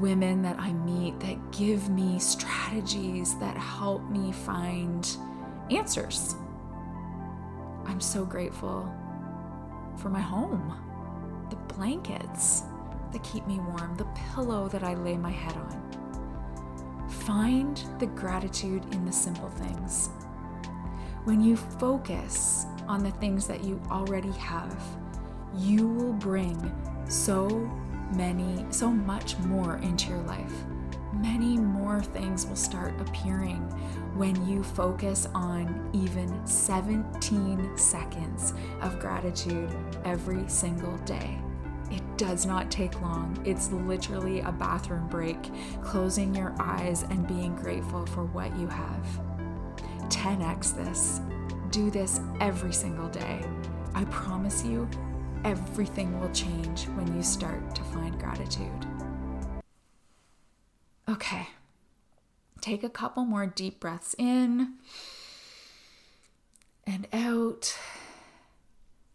women 0.00 0.42
that 0.42 0.58
I 0.58 0.72
meet 0.72 1.20
that 1.20 1.52
give 1.52 1.88
me 1.88 2.18
strategies 2.18 3.38
that 3.38 3.56
help 3.56 4.02
me 4.10 4.32
find 4.32 5.08
answers. 5.70 6.34
I'm 7.86 8.00
so 8.00 8.24
grateful 8.24 8.92
for 9.96 10.08
my 10.08 10.20
home, 10.20 10.74
the 11.50 11.56
blankets 11.74 12.62
that 13.12 13.22
keep 13.22 13.46
me 13.46 13.60
warm, 13.60 13.96
the 13.96 14.08
pillow 14.34 14.68
that 14.68 14.82
I 14.82 14.94
lay 14.94 15.16
my 15.16 15.30
head 15.30 15.56
on. 15.56 16.03
Find 17.08 17.82
the 17.98 18.06
gratitude 18.06 18.82
in 18.92 19.04
the 19.04 19.12
simple 19.12 19.50
things. 19.50 20.10
When 21.24 21.40
you 21.40 21.56
focus 21.56 22.66
on 22.86 23.02
the 23.02 23.10
things 23.12 23.46
that 23.46 23.64
you 23.64 23.80
already 23.90 24.32
have, 24.32 24.82
you 25.56 25.88
will 25.88 26.12
bring 26.12 26.72
so 27.08 27.48
many, 28.14 28.66
so 28.70 28.90
much 28.90 29.38
more 29.38 29.76
into 29.78 30.10
your 30.10 30.22
life. 30.22 30.52
Many 31.14 31.56
more 31.56 32.02
things 32.02 32.46
will 32.46 32.56
start 32.56 33.00
appearing 33.00 33.60
when 34.16 34.48
you 34.48 34.62
focus 34.62 35.26
on 35.34 35.90
even 35.92 36.46
17 36.46 37.76
seconds 37.76 38.52
of 38.80 38.98
gratitude 38.98 39.70
every 40.04 40.46
single 40.48 40.96
day. 40.98 41.40
Does 42.16 42.46
not 42.46 42.70
take 42.70 43.00
long. 43.00 43.36
It's 43.44 43.72
literally 43.72 44.40
a 44.40 44.52
bathroom 44.52 45.08
break, 45.08 45.50
closing 45.82 46.34
your 46.34 46.54
eyes 46.60 47.02
and 47.02 47.26
being 47.26 47.56
grateful 47.56 48.06
for 48.06 48.24
what 48.24 48.56
you 48.56 48.68
have. 48.68 49.20
10x 50.08 50.76
this. 50.76 51.20
Do 51.70 51.90
this 51.90 52.20
every 52.40 52.72
single 52.72 53.08
day. 53.08 53.44
I 53.94 54.04
promise 54.04 54.64
you, 54.64 54.88
everything 55.44 56.20
will 56.20 56.30
change 56.30 56.84
when 56.90 57.14
you 57.16 57.22
start 57.22 57.74
to 57.74 57.82
find 57.82 58.18
gratitude. 58.18 58.86
Okay, 61.08 61.48
take 62.60 62.84
a 62.84 62.88
couple 62.88 63.24
more 63.24 63.46
deep 63.46 63.80
breaths 63.80 64.14
in 64.18 64.74
and 66.86 67.06
out. 67.12 67.76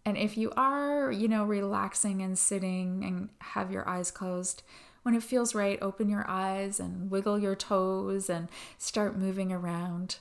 And 0.06 0.18
if 0.18 0.38
you 0.38 0.52
are, 0.56 1.12
you 1.12 1.28
know, 1.28 1.44
relaxing 1.44 2.22
and 2.22 2.38
sitting 2.38 3.04
and 3.04 3.30
have 3.40 3.72
your 3.72 3.88
eyes 3.88 4.12
closed, 4.12 4.64
when 5.04 5.16
it 5.16 5.24
feels 5.24 5.56
right, 5.56 5.80
open 5.82 6.10
your 6.10 6.26
eyes 6.28 6.80
and 6.80 7.10
wiggle 7.10 7.40
your 7.40 7.56
toes 7.56 8.30
and 8.30 8.50
start 8.78 9.18
moving 9.18 9.52
around. 9.52 10.18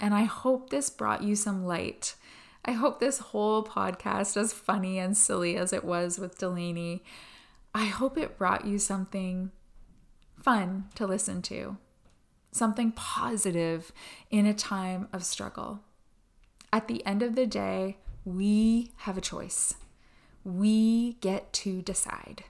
And 0.00 0.14
I 0.14 0.24
hope 0.24 0.70
this 0.70 0.90
brought 0.90 1.22
you 1.22 1.36
some 1.36 1.64
light. 1.64 2.14
I 2.64 2.72
hope 2.72 3.00
this 3.00 3.18
whole 3.18 3.64
podcast, 3.64 4.36
as 4.36 4.52
funny 4.52 4.98
and 4.98 5.16
silly 5.16 5.56
as 5.56 5.72
it 5.72 5.84
was 5.84 6.18
with 6.18 6.38
Delaney, 6.38 7.02
I 7.74 7.86
hope 7.86 8.18
it 8.18 8.38
brought 8.38 8.64
you 8.64 8.78
something 8.78 9.50
fun 10.38 10.86
to 10.94 11.06
listen 11.06 11.42
to, 11.42 11.76
something 12.50 12.92
positive 12.92 13.92
in 14.30 14.46
a 14.46 14.54
time 14.54 15.08
of 15.12 15.24
struggle. 15.24 15.80
At 16.72 16.88
the 16.88 17.04
end 17.06 17.22
of 17.22 17.34
the 17.34 17.46
day, 17.46 17.98
we 18.24 18.92
have 18.98 19.18
a 19.18 19.22
choice. 19.22 19.74
We 20.44 21.14
get 21.14 21.52
to 21.54 21.82
decide. 21.82 22.44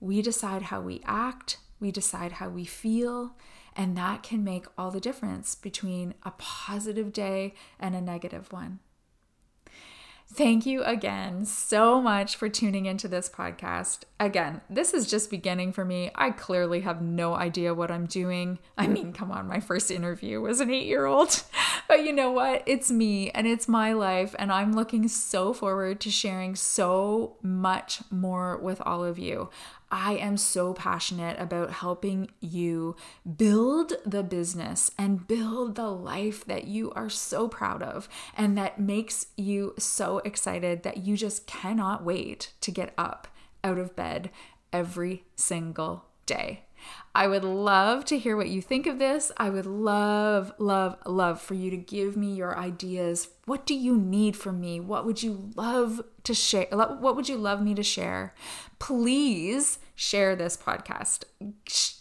We 0.00 0.22
decide 0.22 0.62
how 0.62 0.80
we 0.80 1.00
act, 1.04 1.58
we 1.80 1.90
decide 1.90 2.32
how 2.32 2.48
we 2.48 2.64
feel, 2.64 3.34
and 3.76 3.96
that 3.96 4.22
can 4.22 4.44
make 4.44 4.66
all 4.78 4.90
the 4.90 5.00
difference 5.00 5.54
between 5.54 6.14
a 6.22 6.32
positive 6.38 7.12
day 7.12 7.54
and 7.78 7.94
a 7.94 8.00
negative 8.00 8.52
one. 8.52 8.80
Thank 10.32 10.66
you 10.66 10.82
again 10.82 11.44
so 11.44 12.00
much 12.00 12.34
for 12.34 12.48
tuning 12.48 12.86
into 12.86 13.06
this 13.06 13.28
podcast. 13.28 14.00
Again, 14.18 14.62
this 14.68 14.92
is 14.92 15.08
just 15.08 15.30
beginning 15.30 15.72
for 15.72 15.84
me. 15.84 16.10
I 16.14 16.30
clearly 16.30 16.80
have 16.80 17.00
no 17.00 17.34
idea 17.34 17.72
what 17.72 17.90
I'm 17.90 18.06
doing. 18.06 18.58
I 18.76 18.88
mean, 18.88 19.12
come 19.12 19.30
on, 19.30 19.46
my 19.46 19.60
first 19.60 19.92
interview 19.92 20.40
was 20.40 20.60
an 20.60 20.70
eight 20.70 20.86
year 20.86 21.06
old. 21.06 21.42
But 21.86 22.02
you 22.04 22.14
know 22.14 22.30
what? 22.30 22.62
It's 22.64 22.90
me 22.90 23.30
and 23.32 23.46
it's 23.46 23.68
my 23.68 23.92
life, 23.92 24.34
and 24.38 24.50
I'm 24.50 24.72
looking 24.72 25.06
so 25.06 25.52
forward 25.52 26.00
to 26.00 26.10
sharing 26.10 26.56
so 26.56 27.36
much 27.42 28.00
more 28.10 28.56
with 28.56 28.80
all 28.86 29.04
of 29.04 29.18
you. 29.18 29.50
I 29.94 30.14
am 30.14 30.36
so 30.36 30.74
passionate 30.74 31.38
about 31.38 31.70
helping 31.70 32.32
you 32.40 32.96
build 33.36 33.92
the 34.04 34.24
business 34.24 34.90
and 34.98 35.24
build 35.24 35.76
the 35.76 35.88
life 35.88 36.44
that 36.46 36.66
you 36.66 36.90
are 36.96 37.08
so 37.08 37.46
proud 37.46 37.80
of 37.80 38.08
and 38.36 38.58
that 38.58 38.80
makes 38.80 39.28
you 39.36 39.72
so 39.78 40.18
excited 40.18 40.82
that 40.82 41.06
you 41.06 41.16
just 41.16 41.46
cannot 41.46 42.02
wait 42.02 42.54
to 42.62 42.72
get 42.72 42.92
up 42.98 43.28
out 43.62 43.78
of 43.78 43.94
bed 43.94 44.30
every 44.72 45.26
single 45.36 46.06
day. 46.26 46.64
I 47.14 47.28
would 47.28 47.44
love 47.44 48.04
to 48.06 48.18
hear 48.18 48.36
what 48.36 48.48
you 48.48 48.60
think 48.60 48.88
of 48.88 48.98
this. 48.98 49.30
I 49.36 49.48
would 49.48 49.64
love, 49.64 50.52
love, 50.58 50.98
love 51.06 51.40
for 51.40 51.54
you 51.54 51.70
to 51.70 51.76
give 51.76 52.16
me 52.16 52.34
your 52.34 52.58
ideas. 52.58 53.28
What 53.44 53.64
do 53.64 53.74
you 53.74 53.96
need 53.96 54.36
from 54.36 54.60
me? 54.60 54.80
What 54.80 55.06
would 55.06 55.22
you 55.22 55.50
love 55.54 56.02
to 56.24 56.34
share? 56.34 56.66
What 56.72 57.14
would 57.14 57.28
you 57.28 57.36
love 57.36 57.62
me 57.62 57.76
to 57.76 57.84
share? 57.84 58.34
Please 58.80 59.78
share 59.94 60.34
this 60.34 60.56
podcast. 60.56 61.24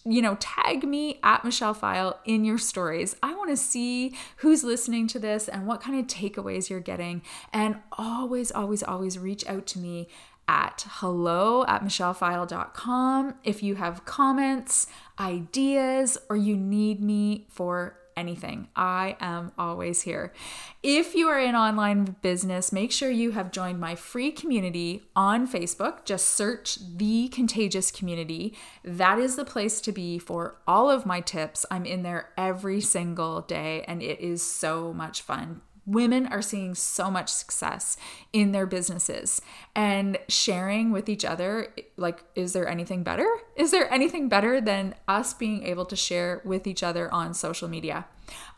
You 0.03 0.21
know, 0.21 0.35
tag 0.39 0.83
me 0.83 1.19
at 1.23 1.45
Michelle 1.45 1.75
Pfile 1.75 2.17
in 2.25 2.43
your 2.43 2.57
stories. 2.57 3.15
I 3.21 3.35
want 3.35 3.49
to 3.49 3.57
see 3.57 4.15
who's 4.37 4.63
listening 4.63 5.07
to 5.09 5.19
this 5.19 5.47
and 5.47 5.67
what 5.67 5.81
kind 5.81 5.99
of 5.99 6.07
takeaways 6.07 6.69
you're 6.69 6.79
getting. 6.79 7.21
And 7.51 7.77
always, 7.93 8.51
always, 8.51 8.83
always 8.83 9.19
reach 9.19 9.47
out 9.47 9.65
to 9.67 9.79
me 9.79 10.07
at 10.47 10.85
hello 10.89 11.63
at 11.65 11.83
michellepfile.com 11.83 13.35
if 13.43 13.63
you 13.63 13.75
have 13.75 14.03
comments, 14.05 14.87
ideas, 15.19 16.17
or 16.29 16.35
you 16.35 16.57
need 16.57 17.01
me 17.01 17.47
for 17.49 17.97
anything. 18.15 18.67
I 18.75 19.17
am 19.19 19.51
always 19.57 20.01
here. 20.01 20.33
If 20.81 21.15
you 21.15 21.27
are 21.27 21.39
in 21.39 21.55
online 21.55 22.15
business, 22.21 22.71
make 22.71 22.91
sure 22.91 23.09
you 23.09 23.31
have 23.31 23.51
joined 23.51 23.79
my 23.79 23.95
free 23.95 24.31
community 24.31 25.03
on 25.15 25.47
Facebook. 25.47 26.05
Just 26.05 26.27
search 26.27 26.77
the 26.97 27.27
Contagious 27.29 27.91
Community. 27.91 28.55
That 28.83 29.19
is 29.19 29.35
the 29.35 29.45
place 29.45 29.81
to 29.81 29.91
be 29.91 30.19
for 30.19 30.57
all 30.67 30.89
of 30.89 31.05
my 31.05 31.21
tips. 31.21 31.65
I'm 31.71 31.85
in 31.85 32.03
there 32.03 32.29
every 32.37 32.81
single 32.81 33.41
day, 33.41 33.83
and 33.87 34.01
it 34.01 34.19
is 34.19 34.41
so 34.41 34.93
much 34.93 35.21
fun 35.21 35.61
women 35.85 36.27
are 36.27 36.41
seeing 36.41 36.75
so 36.75 37.11
much 37.11 37.29
success 37.29 37.97
in 38.31 38.51
their 38.51 38.65
businesses 38.65 39.41
and 39.75 40.17
sharing 40.27 40.91
with 40.91 41.09
each 41.09 41.25
other 41.25 41.73
like 41.97 42.23
is 42.35 42.53
there 42.53 42.67
anything 42.67 43.03
better? 43.03 43.27
Is 43.55 43.71
there 43.71 43.91
anything 43.93 44.29
better 44.29 44.61
than 44.61 44.95
us 45.07 45.33
being 45.33 45.63
able 45.63 45.85
to 45.85 45.95
share 45.95 46.41
with 46.45 46.67
each 46.67 46.83
other 46.83 47.11
on 47.11 47.33
social 47.33 47.67
media 47.67 48.05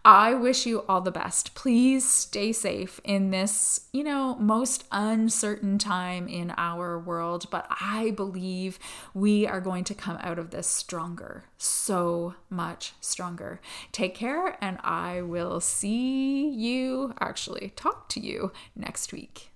I 0.04 0.36
wish 0.36 0.68
you 0.68 0.84
all 0.88 1.02
the 1.02 1.10
best. 1.10 1.56
Please 1.56 2.08
stay 2.08 2.52
safe 2.52 3.02
in 3.04 3.32
this, 3.32 3.88
you 3.92 4.04
know, 4.04 4.36
most 4.36 4.84
uncertain 4.92 5.80
time 5.80 6.28
in 6.28 6.54
our 6.58 7.00
world, 7.00 7.48
but 7.50 7.66
I 7.82 8.12
believe 8.12 8.78
we 9.16 9.48
are 9.48 9.62
going 9.62 9.84
to 9.86 9.96
come 9.96 10.20
out 10.22 10.38
of 10.38 10.52
this 10.52 10.68
stronger, 10.68 11.46
so 11.58 12.36
much 12.52 12.94
stronger. 13.02 13.60
Take 13.92 14.14
care, 14.14 14.64
and 14.64 14.78
I 14.84 15.24
will 15.24 15.60
see 15.60 16.50
you, 16.50 17.16
actually, 17.20 17.74
talk 17.76 18.08
to 18.10 18.20
you 18.20 18.52
next 18.76 19.12
week. 19.12 19.50